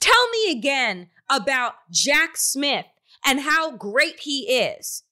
Tell 0.00 0.28
me 0.30 0.50
again 0.50 1.08
about 1.28 1.74
Jack 1.90 2.36
Smith 2.36 2.86
and 3.24 3.40
how 3.40 3.76
great 3.76 4.20
he 4.20 4.42
is. 4.42 5.04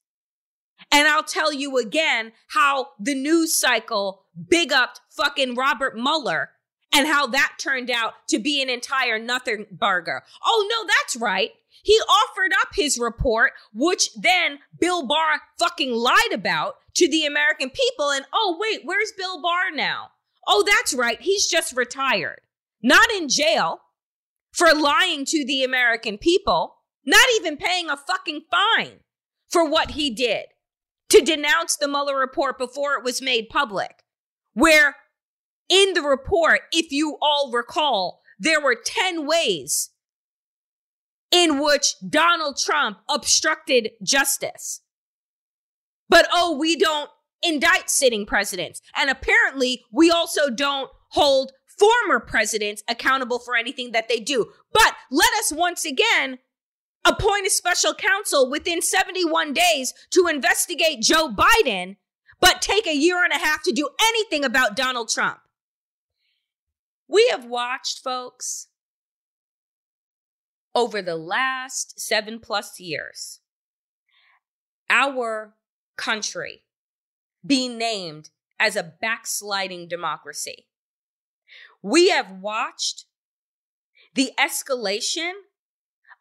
And 0.91 1.07
I'll 1.07 1.23
tell 1.23 1.53
you 1.53 1.77
again 1.77 2.31
how 2.49 2.89
the 2.99 3.13
news 3.13 3.55
cycle 3.55 4.23
big 4.49 4.71
upped 4.71 5.01
fucking 5.11 5.55
Robert 5.55 5.95
Mueller 5.95 6.51
and 6.93 7.07
how 7.07 7.27
that 7.27 7.53
turned 7.59 7.89
out 7.89 8.13
to 8.29 8.39
be 8.39 8.61
an 8.61 8.69
entire 8.69 9.19
nothing 9.19 9.65
burger. 9.71 10.23
Oh, 10.43 10.67
no, 10.69 10.87
that's 10.87 11.15
right. 11.15 11.51
He 11.83 11.93
offered 11.93 12.51
up 12.61 12.69
his 12.73 12.97
report, 12.97 13.53
which 13.73 14.13
then 14.15 14.59
Bill 14.79 15.05
Barr 15.05 15.41
fucking 15.57 15.91
lied 15.91 16.33
about 16.33 16.75
to 16.95 17.07
the 17.07 17.25
American 17.25 17.69
people. 17.69 18.11
And 18.11 18.25
oh, 18.33 18.57
wait, 18.59 18.81
where's 18.83 19.11
Bill 19.17 19.41
Barr 19.41 19.71
now? 19.73 20.09
Oh, 20.47 20.63
that's 20.65 20.93
right. 20.93 21.21
He's 21.21 21.47
just 21.47 21.75
retired, 21.75 22.41
not 22.81 23.09
in 23.11 23.29
jail 23.29 23.81
for 24.51 24.73
lying 24.73 25.25
to 25.25 25.45
the 25.45 25.63
American 25.63 26.17
people, 26.17 26.75
not 27.05 27.25
even 27.37 27.55
paying 27.55 27.89
a 27.89 27.97
fucking 27.97 28.41
fine 28.51 28.99
for 29.47 29.67
what 29.67 29.91
he 29.91 30.09
did 30.09 30.45
to 31.09 31.21
denounce 31.21 31.75
the 31.75 31.87
Mueller 31.87 32.17
report 32.17 32.57
before 32.57 32.95
it 32.95 33.03
was 33.03 33.21
made 33.21 33.49
public. 33.49 34.03
Where 34.53 34.95
in 35.69 35.93
the 35.93 36.01
report, 36.01 36.61
if 36.71 36.91
you 36.91 37.17
all 37.21 37.51
recall, 37.51 38.21
there 38.39 38.61
were 38.61 38.75
10 38.75 39.27
ways 39.27 39.91
in 41.31 41.61
which 41.61 41.95
Donald 42.07 42.57
Trump 42.57 42.99
obstructed 43.09 43.91
justice. 44.03 44.81
But 46.07 46.27
oh, 46.33 46.57
we 46.57 46.75
don't 46.75 47.09
indict 47.43 47.89
sitting 47.89 48.25
presidents. 48.25 48.81
And 48.95 49.09
apparently, 49.09 49.83
we 49.91 50.09
also 50.09 50.49
don't 50.49 50.89
hold 51.11 51.51
former 51.77 52.19
presidents 52.19 52.83
accountable 52.89 53.39
for 53.39 53.55
anything 53.55 53.91
that 53.91 54.09
they 54.09 54.19
do. 54.19 54.51
But 54.73 54.95
let 55.11 55.29
us 55.39 55.53
once 55.53 55.85
again 55.85 56.39
appoint 57.05 57.47
a 57.47 57.49
special 57.49 57.93
counsel 57.93 58.49
within 58.49 58.81
71 58.81 59.53
days 59.53 59.93
to 60.11 60.27
investigate 60.27 61.01
Joe 61.01 61.29
Biden, 61.29 61.95
but 62.41 62.61
take 62.61 62.87
a 62.87 62.95
year 62.95 63.23
and 63.23 63.31
a 63.31 63.37
half 63.37 63.63
to 63.63 63.71
do 63.71 63.89
anything 64.01 64.43
about 64.43 64.75
Donald 64.75 65.09
Trump. 65.09 65.39
We 67.09 67.27
have 67.31 67.45
watched, 67.45 68.03
folks, 68.03 68.67
over 70.75 71.01
the 71.01 71.15
last 71.15 71.99
seven 71.99 72.39
plus 72.39 72.79
years, 72.79 73.39
our 74.89 75.55
country 75.97 76.61
be 77.43 77.67
named 77.67 78.29
as 78.59 78.75
a 78.75 78.93
backsliding 79.01 79.87
democracy. 79.87 80.67
We 81.81 82.09
have 82.09 82.31
watched 82.31 83.05
the 84.13 84.31
escalation 84.37 85.31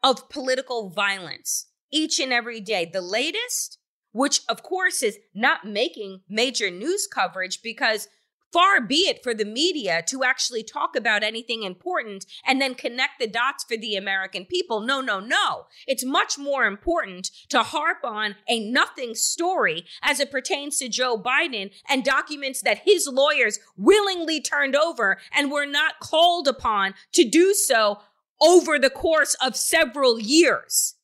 of 0.03 0.31
political 0.31 0.89
violence 0.89 1.67
each 1.93 2.19
and 2.19 2.33
every 2.33 2.61
day. 2.61 2.89
The 2.91 3.03
latest, 3.03 3.79
which 4.13 4.41
of 4.49 4.63
course 4.63 5.03
is 5.03 5.19
not 5.35 5.67
making 5.67 6.23
major 6.29 6.71
news 6.71 7.07
coverage 7.07 7.61
because 7.63 8.09
Far 8.53 8.81
be 8.81 9.09
it 9.09 9.23
for 9.23 9.35
the 9.35 9.45
media 9.45 10.03
to 10.09 10.25
actually 10.25 10.63
talk 10.63 10.97
about 10.97 11.23
anything 11.23 11.65
important 11.65 12.25
and 12.47 12.61
then 12.61 12.75
connect 12.75 13.19
the 13.19 13.27
dots 13.27 13.65
for 13.65 13.77
the 13.77 13.95
American 13.95 14.47
people. 14.47 14.81
No, 14.81 15.03
no, 15.03 15.21
no. 15.21 15.67
It's 15.87 16.05
much 16.05 16.39
more 16.39 16.65
important 16.65 17.31
to 17.51 17.63
harp 17.63 17.99
on 18.05 18.37
a 18.49 18.59
nothing 18.59 19.15
story 19.15 19.85
as 20.03 20.19
it 20.19 20.31
pertains 20.31 20.79
to 20.79 20.89
Joe 20.89 21.19
Biden 21.19 21.73
and 21.91 22.03
documents 22.03 22.63
that 22.63 22.83
his 22.87 23.07
lawyers 23.07 23.59
willingly 23.77 24.41
turned 24.41 24.75
over 24.75 25.19
and 25.35 25.53
were 25.53 25.67
not 25.67 26.01
called 26.01 26.49
upon 26.49 26.95
to 27.13 27.29
do 27.29 27.53
so 27.53 27.99
over 28.41 28.79
the 28.79 28.91
course 28.91 29.35
of 29.45 29.57
several 29.57 30.19
years. 30.19 30.95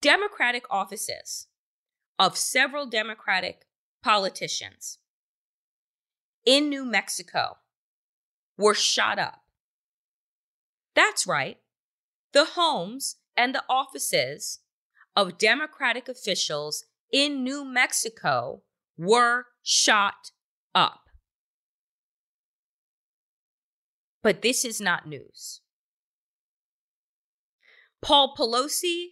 Democratic 0.00 0.64
offices 0.70 1.47
of 2.18 2.36
several 2.36 2.86
Democratic 2.86 3.66
politicians 4.02 4.98
in 6.44 6.68
New 6.68 6.84
Mexico 6.84 7.58
were 8.56 8.74
shot 8.74 9.18
up. 9.18 9.42
That's 10.94 11.26
right. 11.26 11.58
The 12.32 12.44
homes 12.44 13.16
and 13.36 13.54
the 13.54 13.64
offices 13.68 14.60
of 15.14 15.38
Democratic 15.38 16.08
officials 16.08 16.84
in 17.12 17.44
New 17.44 17.64
Mexico 17.64 18.62
were 18.96 19.46
shot 19.62 20.32
up. 20.74 21.02
But 24.22 24.42
this 24.42 24.64
is 24.64 24.80
not 24.80 25.06
news. 25.06 25.60
Paul 28.02 28.34
Pelosi 28.36 29.10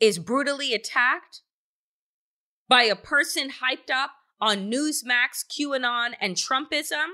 is 0.00 0.18
brutally 0.18 0.74
attacked 0.74 1.42
by 2.72 2.84
a 2.84 2.96
person 2.96 3.50
hyped 3.50 3.92
up 3.92 4.12
on 4.40 4.70
Newsmax, 4.70 5.44
QAnon, 5.46 6.14
and 6.18 6.36
Trumpism. 6.36 7.06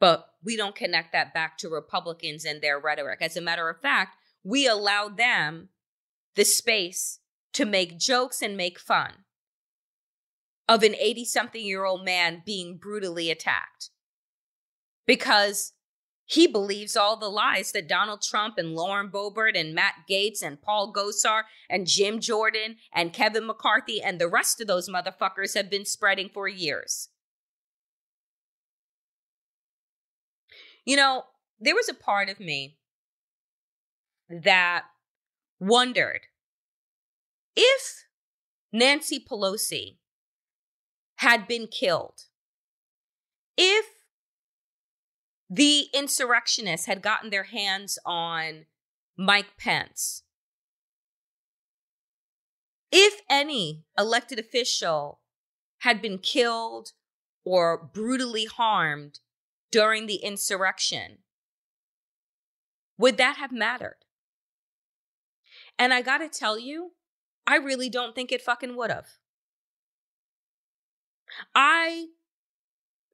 But 0.00 0.26
we 0.42 0.56
don't 0.56 0.74
connect 0.74 1.12
that 1.12 1.32
back 1.32 1.58
to 1.58 1.68
Republicans 1.68 2.44
and 2.44 2.60
their 2.60 2.76
rhetoric. 2.76 3.22
As 3.22 3.36
a 3.36 3.40
matter 3.40 3.68
of 3.68 3.80
fact, 3.80 4.16
we 4.42 4.66
allow 4.66 5.08
them 5.08 5.68
the 6.34 6.44
space 6.44 7.20
to 7.52 7.64
make 7.64 8.00
jokes 8.00 8.42
and 8.42 8.56
make 8.56 8.80
fun 8.80 9.12
of 10.68 10.82
an 10.82 10.96
80 10.96 11.24
something 11.26 11.64
year 11.64 11.84
old 11.84 12.04
man 12.04 12.42
being 12.44 12.78
brutally 12.78 13.30
attacked 13.30 13.90
because 15.06 15.72
he 16.26 16.46
believes 16.46 16.96
all 16.96 17.16
the 17.16 17.28
lies 17.28 17.72
that 17.72 17.88
Donald 17.88 18.22
Trump 18.22 18.54
and 18.56 18.74
Lauren 18.74 19.08
Boebert 19.08 19.58
and 19.58 19.74
Matt 19.74 19.94
Gaetz 20.08 20.42
and 20.42 20.60
Paul 20.62 20.92
Gosar 20.92 21.42
and 21.68 21.86
Jim 21.86 22.20
Jordan 22.20 22.76
and 22.92 23.12
Kevin 23.12 23.46
McCarthy 23.46 24.00
and 24.00 24.18
the 24.18 24.28
rest 24.28 24.60
of 24.60 24.66
those 24.66 24.88
motherfuckers 24.88 25.54
have 25.54 25.68
been 25.68 25.84
spreading 25.84 26.30
for 26.32 26.48
years. 26.48 27.08
You 30.84 30.96
know, 30.96 31.24
there 31.60 31.74
was 31.74 31.88
a 31.88 31.94
part 31.94 32.28
of 32.28 32.40
me 32.40 32.78
that 34.28 34.84
wondered 35.60 36.22
if 37.54 38.04
Nancy 38.72 39.20
Pelosi 39.20 39.98
had 41.16 41.46
been 41.46 41.68
killed, 41.68 42.24
if 43.56 43.86
the 45.54 45.88
insurrectionists 45.92 46.86
had 46.86 47.02
gotten 47.02 47.28
their 47.28 47.42
hands 47.42 47.98
on 48.06 48.64
Mike 49.18 49.58
Pence. 49.58 50.22
If 52.90 53.20
any 53.28 53.84
elected 53.98 54.38
official 54.38 55.20
had 55.80 56.00
been 56.00 56.16
killed 56.16 56.92
or 57.44 57.76
brutally 57.76 58.46
harmed 58.46 59.20
during 59.70 60.06
the 60.06 60.16
insurrection, 60.16 61.18
would 62.96 63.18
that 63.18 63.36
have 63.36 63.52
mattered? 63.52 63.98
And 65.78 65.92
I 65.92 66.00
got 66.00 66.18
to 66.18 66.30
tell 66.30 66.58
you, 66.58 66.92
I 67.46 67.56
really 67.56 67.90
don't 67.90 68.14
think 68.14 68.32
it 68.32 68.40
fucking 68.40 68.74
would 68.74 68.90
have. 68.90 69.08
I 71.54 72.06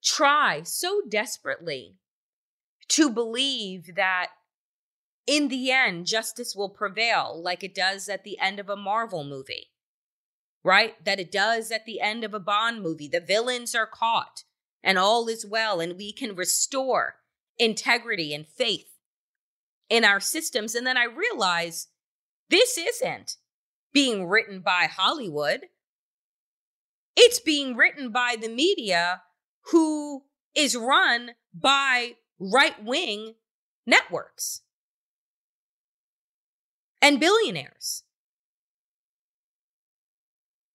try 0.05 0.63
so 0.63 1.03
desperately 1.09 1.97
to 2.91 3.11
believe 3.11 3.95
that 3.97 4.29
in 5.27 5.49
the 5.49 5.71
end, 5.71 6.07
justice 6.07 6.57
will 6.57 6.71
prevail 6.71 7.41
like 7.43 7.63
it 7.63 7.75
does 7.75 8.09
at 8.09 8.25
the 8.25 8.39
end 8.39 8.59
of 8.59 8.71
a 8.71 8.77
Marvel 8.77 9.25
movie, 9.25 9.71
right? 10.65 11.03
That 11.05 11.21
it 11.21 11.31
does 11.31 11.71
at 11.71 11.85
the 11.85 12.01
end 12.01 12.25
of 12.25 12.33
a 12.33 12.41
Bond 12.41 12.83
movie. 12.83 13.09
The 13.09 13.21
villains 13.21 13.75
are 13.75 13.87
caught 13.87 14.45
and 14.83 14.99
all 14.99 15.29
is 15.29 15.45
well, 15.45 15.81
and 15.81 15.99
we 15.99 16.13
can 16.13 16.35
restore 16.35 17.17
integrity 17.59 18.33
and 18.33 18.47
faith 18.47 18.89
in 19.91 20.05
our 20.05 20.21
systems. 20.21 20.75
And 20.75 20.87
then 20.87 20.97
I 20.97 21.05
realize 21.05 21.89
this 22.49 22.79
isn't 22.79 23.37
being 23.93 24.27
written 24.27 24.61
by 24.61 24.89
Hollywood. 24.91 25.67
It's 27.17 27.41
being 27.41 27.77
written 27.77 28.11
by 28.11 28.37
the 28.41 28.49
media 28.49 29.23
who 29.73 30.23
is 30.55 30.77
run 30.77 31.33
by 31.53 32.13
right 32.39 32.83
wing 32.85 33.35
networks 33.87 34.63
and 37.01 37.21
billionaires 37.21 38.05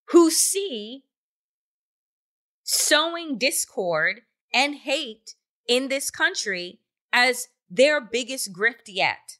who 0.10 0.30
see 0.30 1.04
sowing 2.64 3.38
discord 3.38 4.22
and 4.54 4.76
hate 4.76 5.36
in 5.68 5.88
this 5.88 6.10
country 6.10 6.80
as 7.12 7.48
their 7.70 8.00
biggest 8.00 8.54
grift 8.54 8.88
yet. 8.88 9.38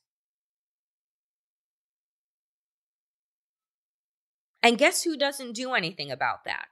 And 4.62 4.78
guess 4.78 5.04
who 5.04 5.18
doesn't 5.18 5.54
do 5.54 5.74
anything 5.74 6.10
about 6.10 6.46
that? 6.46 6.68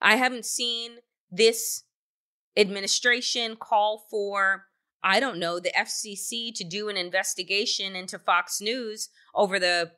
I 0.00 0.16
haven't 0.16 0.46
seen 0.46 0.98
this 1.30 1.84
administration 2.56 3.56
call 3.56 4.06
for, 4.10 4.66
I 5.02 5.20
don't 5.20 5.38
know, 5.38 5.60
the 5.60 5.72
FCC 5.76 6.54
to 6.54 6.64
do 6.64 6.88
an 6.88 6.96
investigation 6.96 7.94
into 7.94 8.18
Fox 8.18 8.60
News 8.60 9.08
over 9.34 9.58
the 9.58 9.92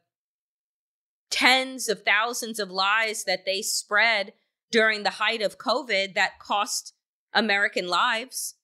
tens 1.30 1.88
of 1.88 2.02
thousands 2.02 2.58
of 2.58 2.70
lies 2.70 3.24
that 3.24 3.44
they 3.44 3.62
spread 3.62 4.32
during 4.70 5.02
the 5.02 5.10
height 5.10 5.42
of 5.42 5.58
COVID 5.58 6.14
that 6.14 6.38
cost 6.38 6.94
American 7.32 7.88
lives. 7.88 8.54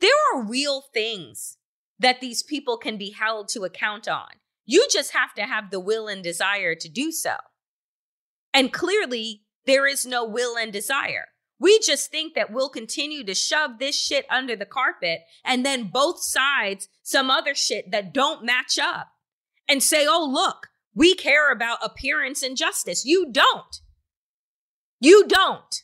There 0.00 0.10
are 0.34 0.42
real 0.42 0.82
things 0.92 1.58
that 1.98 2.20
these 2.20 2.42
people 2.42 2.76
can 2.76 2.98
be 2.98 3.10
held 3.10 3.48
to 3.48 3.64
account 3.64 4.08
on. 4.08 4.28
You 4.64 4.86
just 4.90 5.12
have 5.12 5.32
to 5.34 5.42
have 5.42 5.70
the 5.70 5.80
will 5.80 6.08
and 6.08 6.22
desire 6.22 6.74
to 6.74 6.88
do 6.88 7.12
so. 7.12 7.36
And 8.52 8.72
clearly, 8.72 9.42
there 9.64 9.86
is 9.86 10.04
no 10.04 10.24
will 10.24 10.56
and 10.56 10.72
desire. 10.72 11.28
We 11.58 11.78
just 11.78 12.10
think 12.10 12.34
that 12.34 12.52
we'll 12.52 12.68
continue 12.68 13.24
to 13.24 13.34
shove 13.34 13.78
this 13.78 13.98
shit 13.98 14.26
under 14.30 14.56
the 14.56 14.66
carpet 14.66 15.20
and 15.44 15.64
then 15.64 15.90
both 15.92 16.22
sides 16.22 16.88
some 17.02 17.30
other 17.30 17.54
shit 17.54 17.90
that 17.92 18.12
don't 18.12 18.44
match 18.44 18.78
up 18.78 19.08
and 19.68 19.82
say, 19.82 20.06
oh, 20.06 20.28
look, 20.30 20.68
we 20.94 21.14
care 21.14 21.50
about 21.50 21.78
appearance 21.82 22.42
and 22.42 22.56
justice. 22.56 23.04
You 23.04 23.28
don't. 23.30 23.80
You 25.00 25.26
don't. 25.26 25.82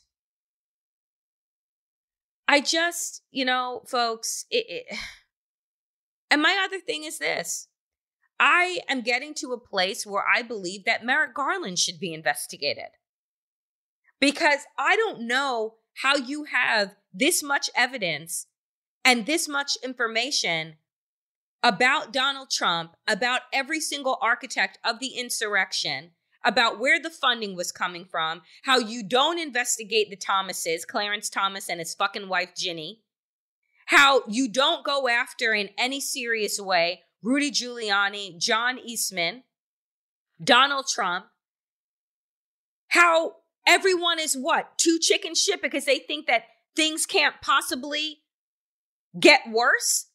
I 2.46 2.61
just, 2.61 3.22
you 3.30 3.44
know, 3.44 3.82
folks, 3.87 4.44
it, 4.50 4.66
it, 4.68 4.98
and 6.30 6.42
my 6.42 6.62
other 6.64 6.80
thing 6.80 7.04
is 7.04 7.18
this 7.18 7.68
I 8.38 8.80
am 8.88 9.00
getting 9.00 9.35
to 9.35 9.52
a 9.52 9.61
place 9.61 10.06
where 10.06 10.24
I 10.26 10.42
believe 10.42 10.85
that 10.85 11.04
Merrick 11.04 11.35
Garland 11.35 11.78
should 11.78 11.98
be 11.98 12.12
investigated 12.12 12.88
because 14.22 14.61
I 14.78 14.94
don't 14.94 15.26
know 15.26 15.74
how 15.94 16.14
you 16.14 16.44
have 16.44 16.94
this 17.12 17.42
much 17.42 17.68
evidence 17.74 18.46
and 19.04 19.26
this 19.26 19.48
much 19.48 19.76
information 19.82 20.76
about 21.61 22.12
Donald 22.12 22.48
Trump, 22.48 22.94
about 23.08 23.40
every 23.52 23.80
single 23.80 24.18
architect 24.22 24.78
of 24.85 25.00
the 25.00 25.18
insurrection, 25.18 26.12
about 26.44 26.78
where 26.78 27.00
the 27.00 27.11
funding 27.11 27.56
was 27.56 27.72
coming 27.72 28.04
from, 28.04 28.42
how 28.62 28.78
you 28.78 29.02
don't 29.02 29.40
investigate 29.40 30.08
the 30.08 30.16
Thomases, 30.16 30.85
Clarence 30.85 31.28
Thomas 31.28 31.68
and 31.68 31.80
his 31.80 31.92
fucking 31.92 32.28
wife 32.28 32.54
Ginny, 32.56 33.02
how 33.87 34.22
you 34.28 34.48
don't 34.48 34.85
go 34.85 35.08
after 35.08 35.52
in 35.52 35.70
any 35.76 36.00
serious 36.00 36.61
way 36.61 37.02
Rudy 37.24 37.50
Giuliani, 37.50 38.38
John 38.38 38.78
Eastman, 38.78 39.42
Donald 40.42 40.87
Trump, 40.87 41.26
how 42.87 43.41
everyone 43.66 44.18
is 44.18 44.35
what? 44.35 44.79
Too 44.79 44.98
chicken 45.01 45.35
shit 45.35 45.62
because 45.62 45.85
they 45.85 45.98
think 45.98 46.27
that 46.27 46.44
things 46.75 47.07
can't 47.07 47.37
possibly 47.40 48.18
get 49.18 49.40
worse? 49.51 50.07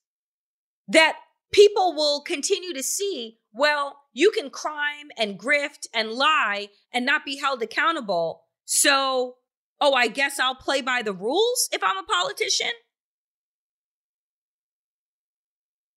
That 0.87 1.17
people 1.51 1.93
will 1.95 2.21
continue 2.21 2.73
to 2.73 2.83
see, 2.83 3.39
well, 3.53 3.97
you 4.13 4.31
can 4.31 4.49
crime 4.49 5.09
and 5.17 5.39
grift 5.39 5.87
and 5.93 6.11
lie 6.11 6.69
and 6.91 7.05
not 7.05 7.25
be 7.25 7.37
held 7.37 7.61
accountable. 7.61 8.43
So, 8.65 9.35
oh, 9.79 9.93
I 9.93 10.07
guess 10.07 10.39
I'll 10.39 10.55
play 10.55 10.81
by 10.81 11.01
the 11.01 11.13
rules 11.13 11.69
if 11.71 11.83
I'm 11.83 11.97
a 11.97 12.03
politician? 12.03 12.71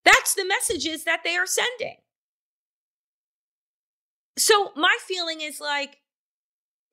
That's 0.05 0.35
the 0.35 0.45
messages 0.45 1.05
that 1.05 1.21
they 1.25 1.37
are 1.37 1.47
sending. 1.47 1.97
So, 4.37 4.73
my 4.77 4.97
feeling 5.07 5.41
is 5.41 5.61
like, 5.61 5.99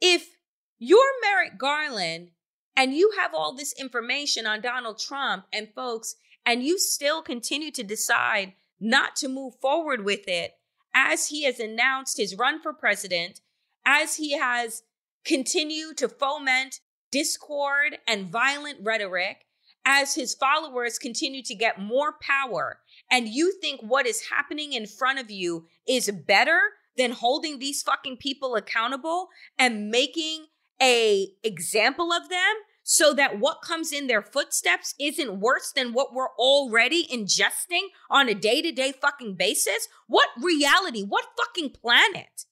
if 0.01 0.36
you're 0.79 1.11
Merrick 1.21 1.57
Garland 1.57 2.29
and 2.75 2.93
you 2.93 3.13
have 3.17 3.33
all 3.33 3.53
this 3.53 3.73
information 3.73 4.45
on 4.45 4.61
Donald 4.61 4.99
Trump 4.99 5.45
and 5.51 5.67
folks, 5.73 6.15
and 6.45 6.63
you 6.63 6.77
still 6.77 7.21
continue 7.21 7.71
to 7.71 7.83
decide 7.83 8.53
not 8.79 9.15
to 9.15 9.27
move 9.27 9.55
forward 9.59 10.05
with 10.05 10.27
it 10.27 10.53
as 10.93 11.29
he 11.29 11.43
has 11.43 11.59
announced 11.59 12.17
his 12.17 12.35
run 12.35 12.61
for 12.61 12.73
president, 12.73 13.41
as 13.85 14.15
he 14.15 14.37
has 14.37 14.83
continued 15.25 15.97
to 15.97 16.07
foment 16.07 16.79
discord 17.11 17.97
and 18.07 18.27
violent 18.27 18.77
rhetoric, 18.83 19.45
as 19.83 20.13
his 20.13 20.35
followers 20.35 20.99
continue 20.99 21.41
to 21.41 21.55
get 21.55 21.79
more 21.79 22.13
power, 22.21 22.79
and 23.09 23.27
you 23.27 23.53
think 23.59 23.81
what 23.81 24.05
is 24.05 24.27
happening 24.29 24.73
in 24.73 24.85
front 24.85 25.17
of 25.17 25.31
you 25.31 25.65
is 25.87 26.11
better 26.11 26.59
than 26.97 27.11
holding 27.11 27.57
these 27.57 27.81
fucking 27.81 28.17
people 28.17 28.55
accountable 28.55 29.29
and 29.57 29.89
making 29.89 30.45
a 30.81 31.29
example 31.43 32.11
of 32.11 32.29
them 32.29 32.55
so 32.83 33.13
that 33.13 33.39
what 33.39 33.61
comes 33.61 33.91
in 33.91 34.07
their 34.07 34.21
footsteps 34.21 34.95
isn't 34.99 35.39
worse 35.39 35.73
than 35.75 35.91
what 35.91 36.13
we're 36.13 36.33
already 36.39 37.05
ingesting 37.05 37.87
on 38.09 38.29
a 38.29 38.33
day-to-day 38.33 38.93
fucking 39.01 39.35
basis? 39.35 39.89
What 40.07 40.29
reality, 40.41 41.03
what 41.03 41.25
fucking 41.37 41.71
planet 41.71 42.45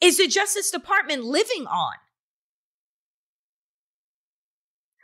is 0.00 0.16
the 0.16 0.26
Justice 0.26 0.70
Department 0.70 1.24
living 1.24 1.66
on? 1.66 1.94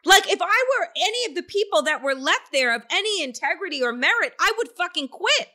Like, 0.04 0.32
if 0.32 0.40
I 0.40 0.64
were 0.78 0.88
any 0.96 1.28
of 1.28 1.34
the 1.34 1.42
people 1.42 1.82
that 1.82 2.02
were 2.02 2.14
left 2.14 2.52
there 2.52 2.74
of 2.74 2.82
any 2.90 3.22
integrity 3.22 3.82
or 3.82 3.92
merit, 3.92 4.34
I 4.40 4.52
would 4.56 4.70
fucking 4.76 5.08
quit 5.08 5.48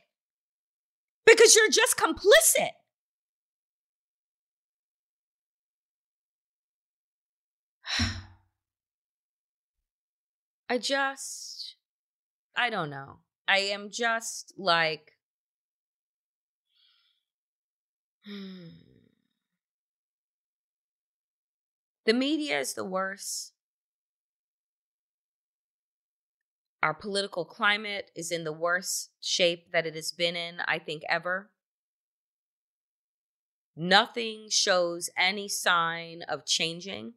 because 1.26 1.56
you're 1.56 1.70
just 1.70 1.98
complicit. 1.98 2.70
I 10.70 10.78
just, 10.78 11.76
I 12.56 12.70
don't 12.70 12.90
know. 12.90 13.20
I 13.48 13.60
am 13.60 13.90
just 13.90 14.54
like, 14.58 15.14
hmm. 18.26 18.68
The 22.06 22.14
media 22.14 22.58
is 22.62 22.74
the 22.74 22.86
worst. 22.86 23.52
Our 26.82 26.94
political 26.94 27.44
climate 27.44 28.12
is 28.16 28.32
in 28.32 28.46
the 28.46 28.54
worst 28.54 29.10
shape 29.20 29.74
that 29.74 29.86
it 29.86 29.94
has 29.96 30.14
been 30.14 30.38
in, 30.38 30.62
I 30.66 30.80
think, 30.80 31.04
ever. 31.10 31.50
Nothing 33.76 34.50
shows 34.50 35.10
any 35.18 35.50
sign 35.50 36.22
of 36.30 36.46
changing. 36.46 37.16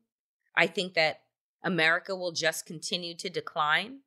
I 0.56 0.66
think 0.66 0.94
that 0.94 1.22
America 1.62 2.14
will 2.16 2.32
just 2.32 2.66
continue 2.66 3.14
to 3.16 3.28
decline 3.28 4.00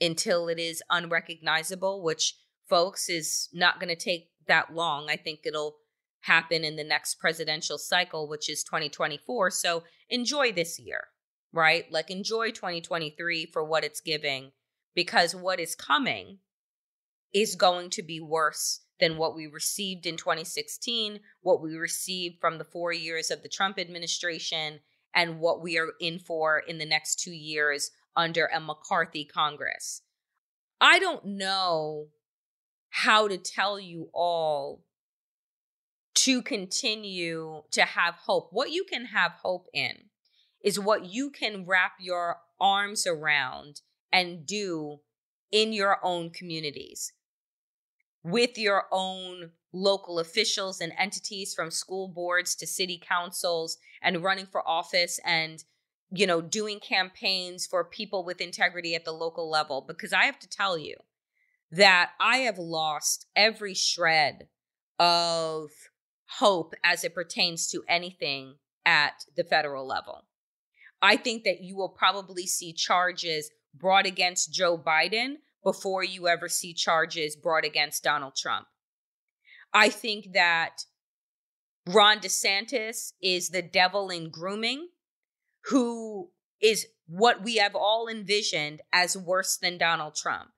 until 0.00 0.48
it 0.48 0.58
is 0.58 0.82
unrecognizable, 0.90 2.02
which, 2.02 2.34
folks, 2.68 3.08
is 3.08 3.48
not 3.52 3.80
going 3.80 3.88
to 3.88 3.96
take 3.96 4.30
that 4.46 4.74
long. 4.74 5.08
I 5.08 5.16
think 5.16 5.40
it'll 5.44 5.76
happen 6.20 6.64
in 6.64 6.76
the 6.76 6.84
next 6.84 7.16
presidential 7.16 7.78
cycle, 7.78 8.28
which 8.28 8.48
is 8.48 8.64
2024. 8.64 9.50
So 9.50 9.84
enjoy 10.08 10.52
this 10.52 10.78
year, 10.78 11.08
right? 11.52 11.90
Like, 11.90 12.10
enjoy 12.10 12.50
2023 12.50 13.46
for 13.52 13.64
what 13.64 13.84
it's 13.84 14.00
giving 14.00 14.52
because 14.94 15.34
what 15.34 15.60
is 15.60 15.74
coming 15.74 16.38
is 17.32 17.54
going 17.54 17.90
to 17.90 18.02
be 18.02 18.20
worse 18.20 18.80
than 19.00 19.16
what 19.16 19.36
we 19.36 19.46
received 19.46 20.06
in 20.06 20.16
2016, 20.16 21.20
what 21.40 21.62
we 21.62 21.74
received 21.76 22.40
from 22.40 22.58
the 22.58 22.64
four 22.64 22.92
years 22.92 23.30
of 23.30 23.42
the 23.42 23.48
Trump 23.48 23.78
administration, 23.78 24.80
and 25.14 25.40
what 25.40 25.62
we 25.62 25.78
are 25.78 25.92
in 26.00 26.18
for 26.18 26.58
in 26.58 26.78
the 26.78 26.86
next 26.86 27.20
two 27.20 27.32
years 27.32 27.90
under 28.16 28.46
a 28.46 28.60
McCarthy 28.60 29.24
Congress. 29.24 30.02
I 30.80 30.98
don't 30.98 31.24
know 31.24 32.08
how 32.90 33.28
to 33.28 33.36
tell 33.36 33.78
you 33.78 34.10
all 34.12 34.84
to 36.14 36.42
continue 36.42 37.62
to 37.70 37.82
have 37.82 38.14
hope. 38.14 38.48
What 38.50 38.70
you 38.70 38.84
can 38.84 39.06
have 39.06 39.32
hope 39.42 39.66
in 39.72 40.06
is 40.62 40.78
what 40.78 41.06
you 41.06 41.30
can 41.30 41.64
wrap 41.64 41.92
your 42.00 42.38
arms 42.60 43.06
around 43.06 43.82
and 44.12 44.44
do 44.46 45.00
in 45.52 45.72
your 45.72 45.98
own 46.04 46.30
communities 46.30 47.12
with 48.22 48.58
your 48.58 48.84
own 48.90 49.50
local 49.72 50.18
officials 50.18 50.80
and 50.80 50.92
entities 50.98 51.54
from 51.54 51.70
school 51.70 52.08
boards 52.08 52.54
to 52.54 52.66
city 52.66 53.00
councils 53.06 53.78
and 54.02 54.22
running 54.22 54.46
for 54.46 54.66
office 54.66 55.20
and 55.24 55.64
you 56.10 56.26
know 56.26 56.40
doing 56.40 56.80
campaigns 56.80 57.66
for 57.66 57.84
people 57.84 58.24
with 58.24 58.40
integrity 58.40 58.94
at 58.94 59.04
the 59.04 59.12
local 59.12 59.50
level 59.50 59.84
because 59.86 60.12
i 60.12 60.24
have 60.24 60.38
to 60.38 60.48
tell 60.48 60.78
you 60.78 60.94
that 61.70 62.12
i 62.18 62.38
have 62.38 62.58
lost 62.58 63.26
every 63.36 63.74
shred 63.74 64.48
of 64.98 65.70
hope 66.38 66.74
as 66.82 67.04
it 67.04 67.14
pertains 67.14 67.68
to 67.68 67.84
anything 67.88 68.54
at 68.86 69.24
the 69.36 69.44
federal 69.44 69.86
level 69.86 70.24
i 71.02 71.14
think 71.14 71.44
that 71.44 71.60
you 71.60 71.76
will 71.76 71.90
probably 71.90 72.46
see 72.46 72.72
charges 72.72 73.50
brought 73.74 74.06
against 74.06 74.50
joe 74.50 74.78
biden 74.78 75.36
before 75.62 76.02
you 76.04 76.28
ever 76.28 76.48
see 76.48 76.72
charges 76.72 77.36
brought 77.36 77.64
against 77.64 78.02
Donald 78.02 78.34
Trump. 78.36 78.66
I 79.72 79.88
think 79.88 80.32
that 80.32 80.84
Ron 81.86 82.18
DeSantis 82.18 83.12
is 83.22 83.48
the 83.48 83.62
devil 83.62 84.10
in 84.10 84.30
grooming, 84.30 84.88
who 85.66 86.30
is 86.60 86.86
what 87.06 87.42
we 87.42 87.56
have 87.56 87.74
all 87.74 88.08
envisioned 88.08 88.82
as 88.92 89.16
worse 89.16 89.56
than 89.56 89.78
Donald 89.78 90.14
Trump. 90.14 90.50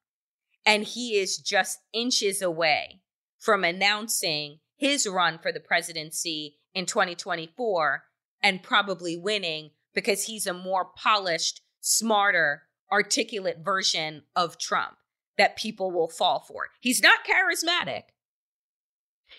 And 0.67 0.85
he 0.85 1.19
is 1.19 1.39
just 1.39 1.79
inches 1.93 2.43
away 2.43 3.01
from 3.39 3.65
announcing 3.65 4.59
his 4.77 5.07
run 5.07 5.39
for 5.39 5.53
the 5.53 5.61
presidency 5.61 6.57
in 6.75 6.87
2024 6.87 8.03
and 8.43 8.63
probably 8.63 9.17
winning 9.17 9.71
because 9.95 10.25
he's 10.25 10.47
a 10.47 10.55
more 10.55 10.87
polished, 10.97 11.63
smarter, 11.81 12.63
articulate 12.91 13.59
version 13.65 14.23
of 14.35 14.59
Trump 14.59 14.97
that 15.39 15.57
people 15.57 15.91
will 15.91 16.09
fall 16.09 16.41
for. 16.41 16.67
He's 16.81 17.03
not 17.03 17.21
charismatic. 17.25 18.03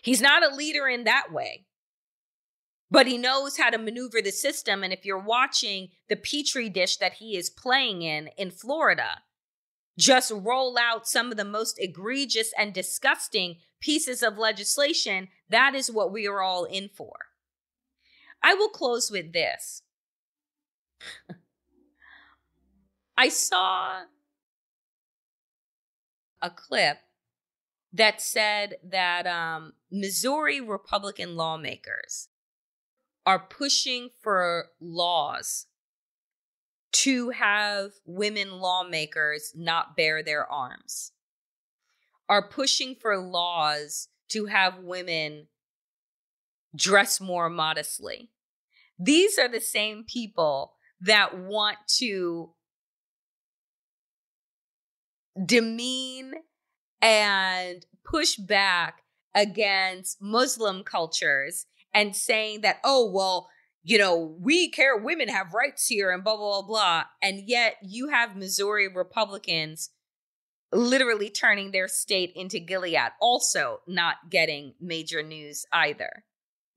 He's 0.01 0.21
not 0.21 0.43
a 0.43 0.55
leader 0.55 0.87
in 0.87 1.03
that 1.05 1.31
way. 1.31 1.65
But 2.89 3.07
he 3.07 3.17
knows 3.17 3.57
how 3.57 3.69
to 3.69 3.77
maneuver 3.77 4.21
the 4.21 4.31
system. 4.31 4.83
And 4.83 4.91
if 4.91 5.05
you're 5.05 5.17
watching 5.17 5.89
the 6.09 6.17
petri 6.17 6.67
dish 6.67 6.97
that 6.97 7.13
he 7.13 7.37
is 7.37 7.49
playing 7.49 8.01
in 8.01 8.29
in 8.37 8.51
Florida, 8.51 9.21
just 9.97 10.31
roll 10.35 10.77
out 10.77 11.07
some 11.07 11.31
of 11.31 11.37
the 11.37 11.45
most 11.45 11.77
egregious 11.79 12.51
and 12.57 12.73
disgusting 12.73 13.57
pieces 13.79 14.21
of 14.21 14.37
legislation, 14.37 15.29
that 15.49 15.73
is 15.73 15.89
what 15.89 16.11
we 16.11 16.27
are 16.27 16.41
all 16.41 16.65
in 16.65 16.89
for. 16.89 17.13
I 18.43 18.55
will 18.55 18.69
close 18.69 19.09
with 19.09 19.31
this. 19.31 19.83
I 23.17 23.29
saw 23.29 24.01
a 26.41 26.49
clip 26.49 26.97
that 27.93 28.21
said 28.21 28.75
that 28.83 29.27
um, 29.27 29.73
Missouri 29.91 30.61
Republican 30.61 31.35
lawmakers 31.35 32.29
are 33.25 33.39
pushing 33.39 34.09
for 34.21 34.67
laws 34.79 35.67
to 36.91 37.29
have 37.29 37.91
women 38.05 38.59
lawmakers 38.59 39.53
not 39.55 39.95
bare 39.95 40.23
their 40.23 40.49
arms, 40.51 41.11
are 42.27 42.47
pushing 42.47 42.95
for 42.95 43.17
laws 43.17 44.07
to 44.29 44.45
have 44.45 44.79
women 44.79 45.47
dress 46.75 47.19
more 47.19 47.49
modestly. 47.49 48.29
These 48.97 49.37
are 49.37 49.49
the 49.49 49.61
same 49.61 50.03
people 50.05 50.73
that 51.01 51.37
want 51.37 51.77
to 51.97 52.51
demean 55.45 56.33
and 57.01 57.85
push 58.05 58.35
back 58.35 59.03
against 59.33 60.21
Muslim 60.21 60.83
cultures 60.83 61.65
and 61.93 62.15
saying 62.15 62.61
that, 62.61 62.79
oh, 62.83 63.09
well, 63.11 63.49
you 63.83 63.97
know, 63.97 64.35
we 64.39 64.69
care, 64.69 64.95
women 64.95 65.27
have 65.27 65.53
rights 65.53 65.87
here 65.87 66.11
and 66.11 66.23
blah, 66.23 66.37
blah, 66.37 66.61
blah, 66.61 66.67
blah. 66.67 67.03
And 67.21 67.41
yet 67.47 67.77
you 67.81 68.09
have 68.09 68.35
Missouri 68.35 68.87
Republicans 68.87 69.89
literally 70.71 71.29
turning 71.29 71.71
their 71.71 71.87
state 71.87 72.31
into 72.35 72.59
Gilead, 72.59 73.11
also 73.19 73.81
not 73.87 74.29
getting 74.29 74.75
major 74.79 75.23
news 75.23 75.65
either. 75.73 76.23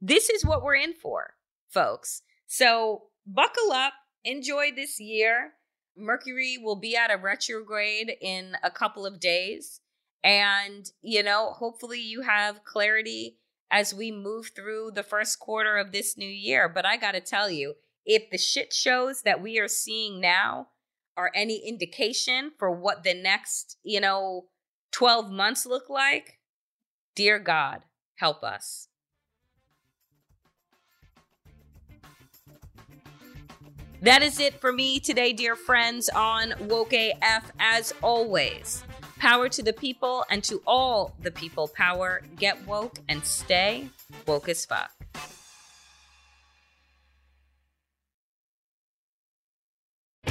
This 0.00 0.28
is 0.30 0.44
what 0.44 0.62
we're 0.62 0.74
in 0.74 0.94
for, 0.94 1.34
folks. 1.68 2.22
So 2.46 3.04
buckle 3.26 3.72
up, 3.72 3.92
enjoy 4.24 4.72
this 4.74 4.98
year. 4.98 5.52
Mercury 5.96 6.58
will 6.60 6.76
be 6.76 6.96
at 6.96 7.12
a 7.12 7.16
retrograde 7.16 8.12
in 8.20 8.56
a 8.62 8.70
couple 8.70 9.06
of 9.06 9.20
days. 9.20 9.80
And, 10.24 10.90
you 11.02 11.22
know, 11.22 11.50
hopefully 11.50 12.00
you 12.00 12.22
have 12.22 12.64
clarity 12.64 13.36
as 13.70 13.94
we 13.94 14.10
move 14.10 14.52
through 14.56 14.92
the 14.94 15.02
first 15.02 15.38
quarter 15.38 15.76
of 15.76 15.92
this 15.92 16.16
new 16.16 16.28
year. 16.28 16.68
But 16.68 16.86
I 16.86 16.96
got 16.96 17.12
to 17.12 17.20
tell 17.20 17.50
you, 17.50 17.74
if 18.06 18.30
the 18.30 18.38
shit 18.38 18.72
shows 18.72 19.22
that 19.22 19.42
we 19.42 19.58
are 19.58 19.68
seeing 19.68 20.20
now 20.20 20.68
are 21.16 21.30
any 21.34 21.56
indication 21.56 22.52
for 22.58 22.70
what 22.70 23.04
the 23.04 23.14
next, 23.14 23.76
you 23.82 24.00
know, 24.00 24.46
12 24.92 25.30
months 25.30 25.66
look 25.66 25.90
like, 25.90 26.38
dear 27.14 27.38
God, 27.38 27.82
help 28.16 28.42
us. 28.42 28.88
That 34.00 34.22
is 34.22 34.38
it 34.38 34.60
for 34.60 34.72
me 34.72 35.00
today, 35.00 35.32
dear 35.32 35.56
friends, 35.56 36.10
on 36.10 36.52
Woke 36.60 36.92
AF. 36.92 37.50
As 37.58 37.94
always, 38.02 38.84
power 39.24 39.48
to 39.48 39.62
the 39.62 39.72
people 39.72 40.24
and 40.30 40.44
to 40.44 40.60
all 40.66 41.14
the 41.22 41.30
people 41.30 41.68
power. 41.68 42.20
Get 42.36 42.66
woke 42.66 42.98
and 43.08 43.24
stay 43.24 43.88
woke 44.26 44.48
as 44.48 44.66
fuck. 44.66 44.90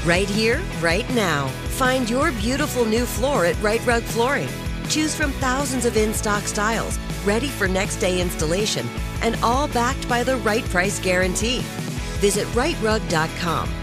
Right 0.06 0.29
here, 0.29 0.62
right 0.82 1.10
now. 1.15 1.47
Find 1.79 2.10
your 2.10 2.32
beautiful 2.34 2.86
new 2.86 3.06
floor 3.06 3.45
at 3.45 3.62
Rite 3.63 3.86
Rug 3.86 4.03
Flooring. 4.03 4.49
Choose 4.89 5.15
from 5.15 5.32
thousands 5.34 5.86
of 5.86 5.95
in 5.95 6.13
stock 6.13 6.43
styles, 6.43 6.99
ready 7.25 7.47
for 7.47 7.67
next 7.69 7.97
day 7.97 8.21
installation, 8.21 8.86
and 9.21 9.38
all 9.41 9.69
backed 9.69 10.08
by 10.10 10.23
the 10.23 10.36
right 10.38 10.65
price 10.65 10.99
guarantee 10.99 11.63
Visit 12.23 12.47
riterug.com. 12.56 13.83